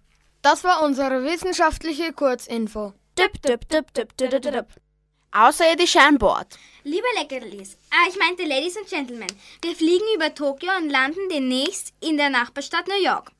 Das 0.42 0.64
war 0.64 0.82
unsere 0.82 1.24
wissenschaftliche 1.24 2.12
Kurzinfo. 2.12 2.94
Dip, 3.18 3.42
dip, 3.42 3.68
dip, 3.68 3.92
dip, 3.92 4.16
dip, 4.16 4.30
dip, 4.30 4.42
dip. 4.42 4.66
Außerirdische 5.32 6.00
an 6.00 6.18
Bord. 6.18 6.58
Liebe 6.82 7.06
Leckerlis, 7.18 7.76
ah, 7.90 8.08
ich 8.08 8.18
meinte 8.18 8.44
Ladies 8.44 8.76
and 8.76 8.88
Gentlemen, 8.88 9.30
wir 9.62 9.76
fliegen 9.76 10.04
über 10.16 10.34
Tokio 10.34 10.70
und 10.78 10.88
landen 10.88 11.28
demnächst 11.30 11.92
in 12.00 12.16
der 12.16 12.30
Nachbarstadt 12.30 12.88
New 12.88 13.02
York. 13.02 13.30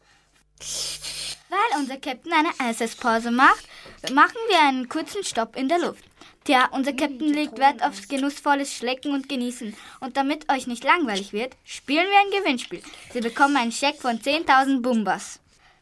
Weil 1.49 1.81
unser 1.81 1.97
Captain 1.97 2.33
eine 2.33 2.51
Eisesspause 2.59 3.31
macht, 3.31 3.65
machen 4.13 4.37
wir 4.49 4.61
einen 4.61 4.89
kurzen 4.89 5.25
Stopp 5.25 5.57
in 5.57 5.69
der 5.69 5.79
Luft. 5.79 6.05
Tja, 6.45 6.69
unser 6.73 6.95
Captain 6.95 7.35
legt 7.35 7.59
Wert 7.59 7.83
aufs 7.83 8.09
genussvolles 8.09 8.75
Schlecken 8.75 9.13
und 9.13 9.29
Genießen. 9.29 9.77
Und 10.01 10.17
damit 10.17 10.51
euch 10.51 10.67
nicht 10.67 10.85
langweilig 10.85 11.33
wird, 11.33 11.55
spielen 11.65 12.07
wir 12.09 12.19
ein 12.19 12.43
Gewinnspiel. 12.43 12.83
Sie 13.13 13.21
bekommen 13.21 13.57
einen 13.57 13.73
Scheck 13.73 13.97
von 13.97 14.19
10.000 14.19 14.81
Bumbas. 14.81 15.41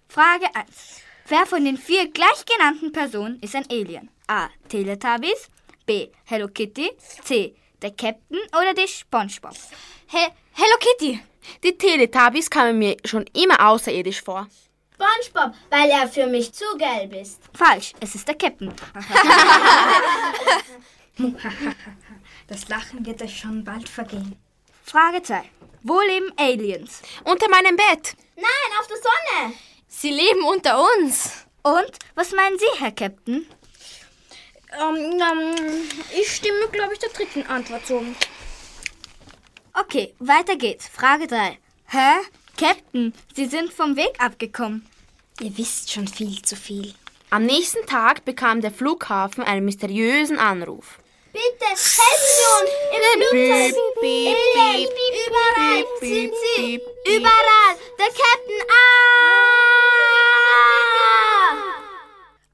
Frage 0.08 0.46
1. 0.54 1.02
Wer 1.28 1.46
von 1.46 1.64
den 1.64 1.76
vier 1.76 2.10
gleich 2.10 2.44
genannten 2.44 2.90
Personen 2.90 3.38
ist 3.40 3.54
ein 3.54 3.70
Alien? 3.70 4.10
A. 4.26 4.48
Teletubbies. 4.68 5.48
B. 5.86 6.08
Hello 6.24 6.48
Kitty. 6.48 6.90
C. 7.22 7.54
Der 7.80 7.92
Captain 7.92 8.38
oder 8.50 8.74
die 8.74 8.88
Spongebob? 8.88 9.54
He 10.06 10.26
Hello 10.52 10.76
Kitty. 10.80 11.20
Die 11.62 11.78
Teletubbies 11.78 12.50
kamen 12.50 12.78
mir 12.78 12.96
schon 13.04 13.24
immer 13.32 13.68
außerirdisch 13.68 14.22
vor. 14.22 14.48
SpongeBob, 14.98 15.54
weil 15.70 15.90
er 15.90 16.08
für 16.08 16.26
mich 16.26 16.52
zu 16.52 16.64
gelb 16.76 17.12
ist. 17.14 17.40
Falsch, 17.54 17.92
es 18.00 18.14
ist 18.14 18.26
der 18.26 18.34
Captain. 18.36 18.72
Das 22.46 22.68
Lachen 22.68 23.04
wird 23.04 23.20
euch 23.20 23.40
schon 23.40 23.62
bald 23.62 23.88
vergehen. 23.88 24.38
Frage 24.84 25.22
2. 25.22 25.42
Wo 25.82 26.00
leben 26.00 26.32
Aliens? 26.38 27.02
Unter 27.24 27.50
meinem 27.50 27.76
Bett. 27.76 28.16
Nein, 28.36 28.78
auf 28.80 28.86
der 28.86 28.96
Sonne. 28.96 29.52
Sie 29.86 30.10
leben 30.10 30.42
unter 30.44 30.80
uns. 30.80 31.44
Und 31.62 31.98
was 32.14 32.32
meinen 32.32 32.58
Sie, 32.58 32.64
Herr 32.78 32.92
Captain? 32.92 33.46
Ähm, 34.80 35.20
ähm, 35.20 35.88
ich 36.18 36.34
stimme, 36.36 36.68
glaube 36.72 36.94
ich, 36.94 37.00
der 37.00 37.10
dritten 37.10 37.42
Antwort 37.48 37.86
zu. 37.86 38.02
Okay, 39.74 40.14
weiter 40.20 40.56
geht's. 40.56 40.88
Frage 40.88 41.26
3. 41.26 41.58
Hä? 41.88 42.12
Captain, 42.56 43.12
Sie 43.36 43.46
sind 43.46 43.72
vom 43.72 43.96
Weg 43.96 44.18
abgekommen. 44.18 44.87
Ihr 45.40 45.56
wisst 45.56 45.92
schon 45.92 46.08
viel 46.08 46.42
zu 46.42 46.56
viel. 46.56 46.94
Am 47.30 47.44
nächsten 47.44 47.86
Tag 47.86 48.24
bekam 48.24 48.60
der 48.60 48.72
Flughafen 48.72 49.44
einen 49.44 49.64
mysteriösen 49.64 50.38
Anruf. 50.38 50.98
Bitte, 51.32 51.66
helfen 51.66 52.30
Sie 52.36 52.46
uns! 52.58 52.70
Im 52.96 53.02
Flugzeug! 53.28 53.74
Überall 55.26 55.84
sind 56.00 56.32
Sie! 56.56 56.80
Überall! 57.06 57.76
Der 57.98 58.06
Captain! 58.06 58.62
Ah! 58.68 59.18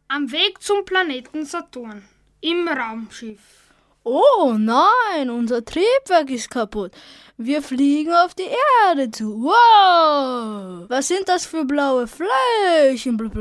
Am 0.08 0.30
Weg 0.30 0.60
zum 0.60 0.84
Planeten 0.84 1.46
Saturn. 1.46 2.06
Im 2.40 2.68
Raumschiff. 2.68 3.63
Oh 4.06 4.54
nein, 4.58 5.30
unser 5.30 5.64
Triebwerk 5.64 6.28
ist 6.28 6.50
kaputt. 6.50 6.92
Wir 7.38 7.62
fliegen 7.62 8.12
auf 8.12 8.34
die 8.34 8.50
Erde 8.86 9.10
zu. 9.10 9.42
Wow! 9.42 10.84
Was 10.88 11.08
sind 11.08 11.26
das 11.26 11.46
für 11.46 11.64
blaue 11.64 12.06
Flächen? 12.06 13.16
Blub, 13.16 13.34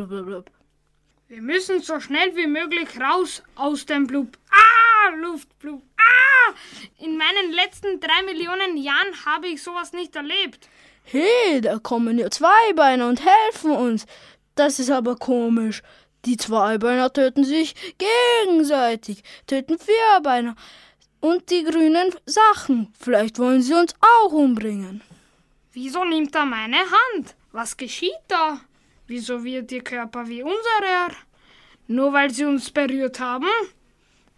Wir 1.28 1.42
müssen 1.42 1.82
so 1.82 2.00
schnell 2.00 2.34
wie 2.38 2.48
möglich 2.48 2.88
raus 2.98 3.44
aus 3.56 3.86
dem 3.86 4.08
Blub. 4.08 4.38
Ah, 4.52 5.14
Luftblub. 5.18 5.82
Ah! 5.98 6.54
In 7.00 7.18
meinen 7.18 7.52
letzten 7.52 8.00
drei 8.00 8.24
Millionen 8.26 8.78
Jahren 8.78 9.26
habe 9.26 9.48
ich 9.48 9.62
sowas 9.62 9.92
nicht 9.92 10.16
erlebt. 10.16 10.70
Hey, 11.04 11.60
da 11.60 11.78
kommen 11.78 12.18
ja 12.18 12.30
Zweibeiner 12.30 13.10
und 13.10 13.22
helfen 13.22 13.72
uns. 13.72 14.06
Das 14.56 14.80
ist 14.80 14.92
aber 14.92 15.18
komisch. 15.18 15.84
Die 16.26 16.38
Zweibeiner 16.38 17.12
töten 17.12 17.44
sich 17.44 17.76
gegenseitig, 17.98 19.24
töten 19.46 19.78
Vierbeiner 19.78 20.56
und 21.20 21.50
die 21.50 21.64
grünen 21.64 22.16
Sachen. 22.26 22.94
Vielleicht 22.98 23.40
wollen 23.40 23.62
sie 23.62 23.74
uns 23.74 23.94
auch 24.00 24.32
umbringen. 24.32 25.02
Wieso 25.74 26.06
nimmt 26.06 26.36
er 26.36 26.46
meine 26.46 26.78
Hand? 26.78 27.36
Was 27.52 27.76
geschieht 27.76 28.24
da? 28.28 28.60
Wieso 29.08 29.44
wird 29.44 29.72
ihr 29.72 29.84
Körper 29.84 30.28
wie 30.28 30.44
unserer? 30.44 31.10
Nur 31.88 32.14
weil 32.14 32.30
sie 32.30 32.46
uns 32.46 32.72
berührt 32.72 33.20
haben? 33.20 33.48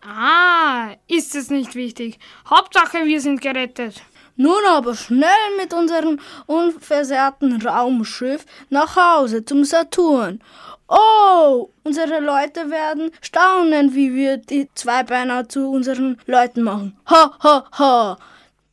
Ah, 0.01 0.95
ist 1.07 1.35
es 1.35 1.49
nicht 1.49 1.75
wichtig. 1.75 2.19
Hauptsache, 2.49 3.05
wir 3.05 3.21
sind 3.21 3.41
gerettet. 3.41 4.01
Nun 4.37 4.65
aber 4.67 4.95
schnell 4.95 5.29
mit 5.57 5.73
unserem 5.73 6.19
unversehrten 6.45 7.61
Raumschiff 7.65 8.45
nach 8.69 8.95
Hause 8.95 9.45
zum 9.45 9.63
Saturn. 9.63 10.41
Oh, 10.87 11.69
unsere 11.83 12.19
Leute 12.19 12.69
werden 12.69 13.11
staunen, 13.21 13.95
wie 13.95 14.13
wir 14.13 14.37
die 14.37 14.69
Zweibeiner 14.75 15.49
zu 15.49 15.67
unseren 15.69 16.19
Leuten 16.25 16.61
machen. 16.61 16.97
Ha, 17.09 17.37
ha, 17.41 17.65
ha. 17.77 18.17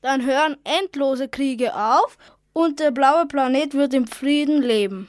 Dann 0.03 0.27
hören 0.27 0.57
endlose 0.64 1.29
Kriege 1.29 1.75
auf 1.75 2.18
und 2.53 2.81
der 2.81 2.90
blaue 2.90 3.25
Planet 3.27 3.72
wird 3.75 3.94
im 3.94 4.07
Frieden 4.07 4.61
leben. 4.61 5.09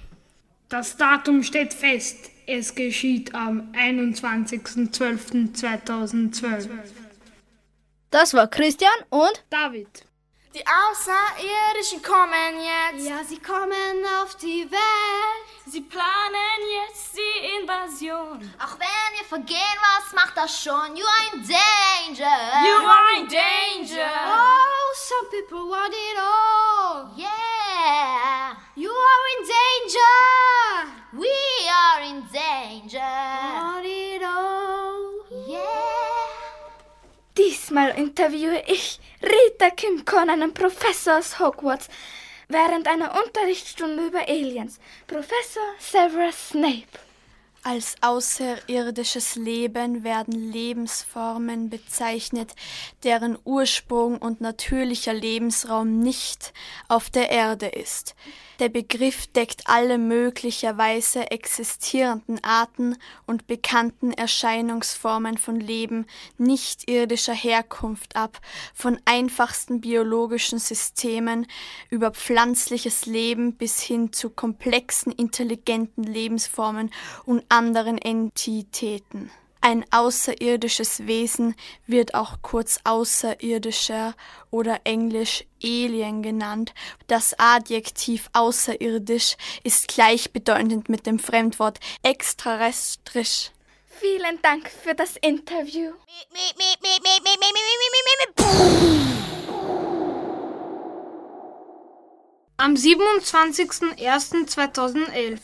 Das 0.69 0.95
Datum 0.97 1.43
steht 1.43 1.73
fest. 1.73 2.29
Es 2.45 2.75
geschieht 2.75 3.33
am 3.35 3.71
21.12.2012. 3.73 6.69
Das 8.11 8.33
war 8.33 8.47
Christian 8.47 8.91
und 9.09 9.43
David. 9.49 10.05
Die 10.53 10.63
Außerirdischen 10.67 12.03
kommen 12.03 12.61
jetzt. 12.61 13.09
Ja, 13.09 13.23
sie 13.23 13.39
kommen 13.39 14.05
auf 14.21 14.35
die 14.35 14.69
Welt. 14.69 15.45
Sie 15.65 15.81
planen 15.81 16.59
jetzt 16.77 17.17
die 17.17 17.57
Invasion. 17.59 18.53
Auch 18.59 18.77
wenn 18.77 19.17
wir 19.17 19.25
vergehen, 19.27 19.77
was 19.81 20.13
macht 20.13 20.37
das 20.37 20.61
schon? 20.61 20.95
You 20.95 21.03
are 21.03 21.33
in 21.33 21.41
danger. 21.41 22.37
You 22.67 22.85
are 22.85 23.19
in 23.19 23.27
danger. 23.27 24.07
Oh, 24.27 24.93
some 24.93 25.27
people 25.31 25.71
want 25.71 25.91
it 25.91 26.19
all. 26.19 27.09
Yeah. 27.17 28.55
You 28.75 28.91
are 28.91 29.25
in 29.33 29.47
danger. 29.57 30.13
We 31.13 31.33
are 31.67 32.03
in 32.11 32.23
danger. 32.31 32.99
Want 33.55 33.85
it 33.87 34.21
all. 34.23 35.25
Yeah. 35.47 36.03
Diesmal 37.35 37.97
interviewe 37.97 38.61
ich 38.67 38.99
Rita 39.23 39.69
Kimcon, 39.69 40.29
einen 40.29 40.53
Professor 40.53 41.17
aus 41.17 41.39
Hogwarts, 41.39 41.88
während 42.49 42.89
einer 42.89 43.17
Unterrichtsstunde 43.23 44.07
über 44.07 44.27
Aliens. 44.27 44.79
Professor 45.07 45.63
Severus 45.79 46.49
Snape. 46.49 46.99
Als 47.63 47.95
außerirdisches 48.01 49.36
Leben 49.36 50.03
werden 50.03 50.51
Lebensformen 50.51 51.69
bezeichnet, 51.69 52.51
deren 53.05 53.39
Ursprung 53.45 54.17
und 54.17 54.41
natürlicher 54.41 55.13
Lebensraum 55.13 55.99
nicht 55.99 56.51
auf 56.89 57.09
der 57.09 57.29
Erde 57.29 57.67
ist. 57.67 58.15
Der 58.59 58.69
Begriff 58.69 59.27
deckt 59.27 59.63
alle 59.65 59.97
möglicherweise 59.97 61.31
existierenden 61.31 62.43
Arten 62.43 62.95
und 63.25 63.47
bekannten 63.47 64.11
Erscheinungsformen 64.11 65.39
von 65.39 65.59
Leben 65.59 66.05
nicht 66.37 66.89
irdischer 66.89 67.33
Herkunft 67.33 68.15
ab, 68.15 68.39
von 68.75 68.99
einfachsten 69.05 69.81
biologischen 69.81 70.59
Systemen 70.59 71.47
über 71.89 72.11
pflanzliches 72.11 73.07
Leben 73.07 73.55
bis 73.55 73.81
hin 73.81 74.13
zu 74.13 74.29
komplexen 74.29 75.11
intelligenten 75.11 76.03
Lebensformen 76.03 76.91
und 77.25 77.43
anderen 77.49 77.97
Entitäten. 77.97 79.31
Ein 79.65 79.86
außerirdisches 79.91 81.08
Wesen 81.08 81.56
wird 81.88 82.15
auch 82.15 82.39
kurz 82.41 82.82
außerirdischer 82.84 84.13
oder 84.52 84.82
englisch 84.84 85.45
Alien 85.63 86.21
genannt. 86.21 86.73
Das 87.08 87.34
Adjektiv 87.39 88.30
außerirdisch 88.34 89.38
ist 89.63 89.88
gleichbedeutend 89.88 90.89
mit 90.89 91.06
dem 91.06 91.17
Fremdwort 91.17 91.80
extrarestrisch. 92.02 93.52
Vielen 93.88 94.41
Dank 94.41 94.69
für 94.69 94.95
das 94.95 95.15
Interview. 95.21 95.93
Am 102.58 102.73
27.01.2011. 102.73 105.39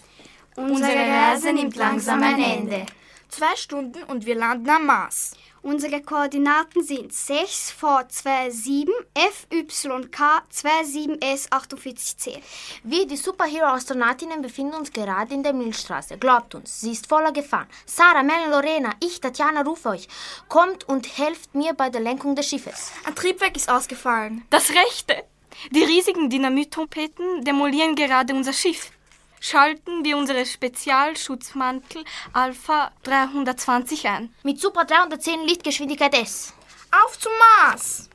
Unsere 0.58 0.92
Reise 0.92 1.54
nimmt 1.54 1.78
langsam 1.78 2.22
ein 2.22 2.44
Ende. 2.44 2.86
Zwei 3.30 3.56
Stunden 3.56 4.04
und 4.04 4.26
wir 4.26 4.34
landen 4.34 4.70
am 4.72 4.88
Mars. 4.88 5.34
Unsere 5.62 6.02
Koordinaten 6.02 6.84
sind 6.84 7.12
6V27 7.12 8.90
FYK 9.14 10.44
27S48C. 10.52 12.40
Wir, 12.84 13.06
die 13.06 13.18
Superhero-Astronautinnen, 13.18 14.42
befinden 14.42 14.74
uns 14.74 14.92
gerade 14.92 15.34
in 15.34 15.44
der 15.44 15.54
Milchstraße. 15.54 16.18
Glaubt 16.18 16.56
uns, 16.56 16.82
sie 16.82 16.92
ist 16.92 17.06
voller 17.08 17.32
Gefahren. 17.32 17.68
Sarah, 17.86 18.24
Mel, 18.24 18.50
Lorena, 18.50 18.96
ich, 19.00 19.22
Tatjana, 19.22 19.62
rufe 19.62 19.90
euch. 19.90 20.08
Kommt 20.48 20.90
und 20.90 21.18
helft 21.20 21.54
mir 21.54 21.74
bei 21.74 21.90
der 21.90 22.02
Lenkung 22.02 22.36
des 22.36 22.48
Schiffes. 22.48 22.92
Ein 23.06 23.14
Triebwerk 23.16 23.56
ist 23.56 23.70
ausgefallen. 23.70 24.44
Das 24.50 24.72
rechte. 24.72 25.24
Die 25.72 25.84
riesigen 25.84 26.32
Dynamittrompeten 26.32 27.44
demolieren 27.44 27.96
gerade 27.96 28.34
unser 28.34 28.54
Schiff. 28.54 28.92
Schalten 29.40 30.04
wir 30.04 30.18
unsere 30.18 30.46
Spezialschutzmantel 30.46 32.04
Alpha 32.34 32.92
320 33.04 34.08
ein. 34.08 34.34
Mit 34.44 34.60
Super 34.60 34.86
310 34.86 35.46
Lichtgeschwindigkeit 35.46 36.14
S. 36.14 36.54
Auf 36.92 37.18
zum 37.18 37.32
Mars! 37.40 38.10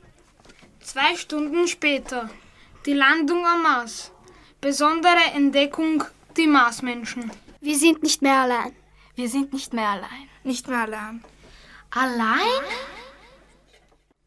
Zwei 0.81 1.17
Stunden 1.17 1.67
später. 1.67 2.29
Die 2.85 2.93
Landung 2.93 3.47
am 3.47 3.63
Mars. 3.63 4.13
Besondere 4.61 5.33
Entdeckung, 5.35 6.05
die 6.37 6.47
Marsmenschen. 6.47 7.31
Wir 7.61 7.77
sind 7.79 8.03
nicht 8.03 8.21
mehr 8.21 8.41
allein. 8.41 8.77
Wir 9.15 9.29
sind 9.29 9.53
nicht 9.53 9.73
mehr 9.73 9.89
allein. 9.89 10.29
Nicht 10.43 10.69
mehr 10.69 10.81
allein. 10.81 11.25
Allein? 11.91 12.65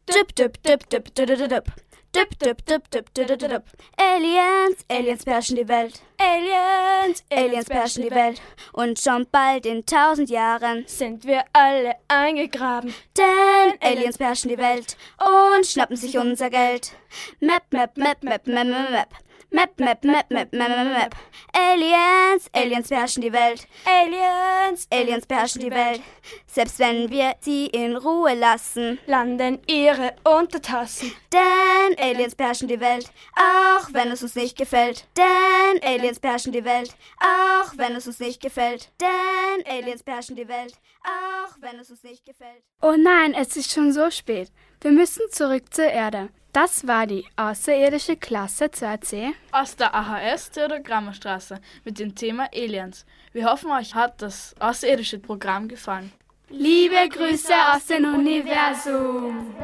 Dip, 0.09 0.35
dip, 0.35 0.63
dip, 0.63 0.89
dip, 0.89 1.13
dip, 1.13 1.49
dip. 1.49 1.86
Dip, 2.15 2.39
dip, 2.39 2.65
dip, 2.65 2.89
dip, 2.89 3.13
dip, 3.13 3.27
dip, 3.27 3.39
dip. 3.39 3.63
Aliens, 3.97 4.85
Aliens 4.89 5.23
beherrschen 5.23 5.55
die 5.55 5.67
Welt. 5.67 6.01
Aliens, 6.17 7.23
Aliens 7.29 7.65
beherrschen 7.65 8.03
die 8.03 8.11
Welt. 8.11 8.41
Und 8.73 8.99
schon 8.99 9.27
bald 9.31 9.65
in 9.65 9.85
tausend 9.85 10.29
Jahren 10.29 10.85
sind 10.87 11.25
wir 11.25 11.43
alle 11.53 11.95
eingegraben. 12.07 12.93
Denn 13.17 13.77
Aliens 13.81 14.17
beherrschen 14.17 14.49
die 14.49 14.57
Welt 14.57 14.97
und 15.19 15.65
schnappen 15.65 15.97
sich 15.97 16.17
unser 16.17 16.49
Geld. 16.49 16.93
Map, 17.39 17.63
map, 17.71 17.97
map, 17.97 18.23
map, 18.23 18.47
map, 18.47 18.65
map, 18.67 18.91
map. 18.91 19.09
Map, 19.49 19.79
map, 19.79 20.03
map, 20.03 20.29
map, 20.29 20.51
map, 20.51 20.69
map, 20.69 20.87
map. 20.91 21.15
Aliens, 21.53 22.49
Aliens 22.51 22.89
beherrschen 22.89 23.21
die 23.21 23.31
Welt. 23.31 23.65
Aliens, 23.85 24.87
Aliens 24.91 25.25
beherrschen 25.25 25.61
die 25.61 25.71
Welt. 25.71 26.01
Selbst 26.45 26.79
wenn 26.79 27.09
wir 27.09 27.33
sie 27.39 27.67
in 27.67 27.95
Ruhe 27.95 28.33
lassen, 28.33 28.99
landen 29.05 29.59
ihre 29.65 30.15
Untertassen. 30.25 31.13
Denn 31.31 31.97
Aliens 31.97 32.35
beherrschen 32.35 32.67
die 32.67 32.81
Welt, 32.81 33.09
auch 33.35 33.87
wenn 33.93 34.11
es 34.11 34.21
uns 34.21 34.35
nicht 34.35 34.57
gefällt. 34.57 35.07
Denn 35.15 35.81
Aliens 35.81 36.19
beherrschen 36.19 36.51
die 36.51 36.65
Welt, 36.65 36.93
auch 37.21 37.71
wenn 37.77 37.95
es 37.95 38.05
uns 38.05 38.19
nicht 38.19 38.41
gefällt. 38.41 38.91
Denn 38.99 39.65
Aliens 39.65 40.03
beherrschen 40.03 40.35
die 40.35 40.49
Welt, 40.49 40.73
auch 41.07 41.55
wenn 41.61 41.79
es 41.79 41.89
uns 41.89 42.03
nicht 42.03 42.25
gefällt. 42.25 42.63
Oh 42.81 42.95
nein, 42.97 43.33
es 43.33 43.55
ist 43.55 43.71
schon 43.71 43.91
so 43.91 44.09
spät. 44.11 44.51
Wir 44.81 44.91
müssen 44.91 45.23
zurück 45.31 45.73
zur 45.73 45.85
Erde. 45.85 46.29
Das 46.53 46.87
war 46.87 47.05
die 47.05 47.25
außerirdische 47.35 48.15
Klasse 48.17 48.65
2C 48.65 49.33
aus 49.51 49.75
der 49.75 49.93
AHS 49.93 50.51
Theodor-Grammer-Straße 50.51 51.59
mit 51.83 51.99
dem 51.99 52.15
Thema 52.15 52.49
Aliens. 52.53 53.05
Wir 53.31 53.45
hoffen, 53.45 53.71
euch 53.71 53.93
hat 53.93 54.21
das 54.21 54.55
außerirdische 54.59 55.19
Programm 55.19 55.67
gefallen. 55.67 56.11
Liebe 56.49 57.09
Grüße 57.09 57.53
aus 57.73 57.85
dem 57.85 58.05
Universum. 58.05 59.55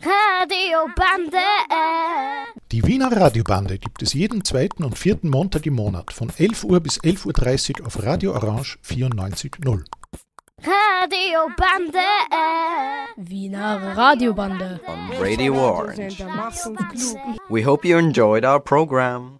Radio 0.00 0.88
Bande. 0.94 2.57
Die 2.70 2.86
Wiener 2.86 3.10
Radiobande 3.10 3.78
gibt 3.78 4.02
es 4.02 4.12
jeden 4.12 4.44
zweiten 4.44 4.84
und 4.84 4.98
vierten 4.98 5.30
Montag 5.30 5.64
im 5.64 5.72
Monat 5.72 6.12
von 6.12 6.30
11 6.36 6.64
Uhr 6.64 6.80
bis 6.80 7.00
11.30 7.00 7.80
Uhr 7.80 7.86
auf 7.86 8.02
Radio 8.02 8.34
Orange 8.34 8.78
94.0. 8.84 9.84
Radiobande. 10.60 11.98
Wiener 13.16 13.96
Radiobande. 13.96 14.80
On 14.86 15.16
Radio 15.18 15.54
Orange. 15.54 16.18
We 17.48 17.64
hope 17.64 17.88
you 17.88 17.96
enjoyed 17.96 18.44
our 18.44 18.60
program. 18.60 19.37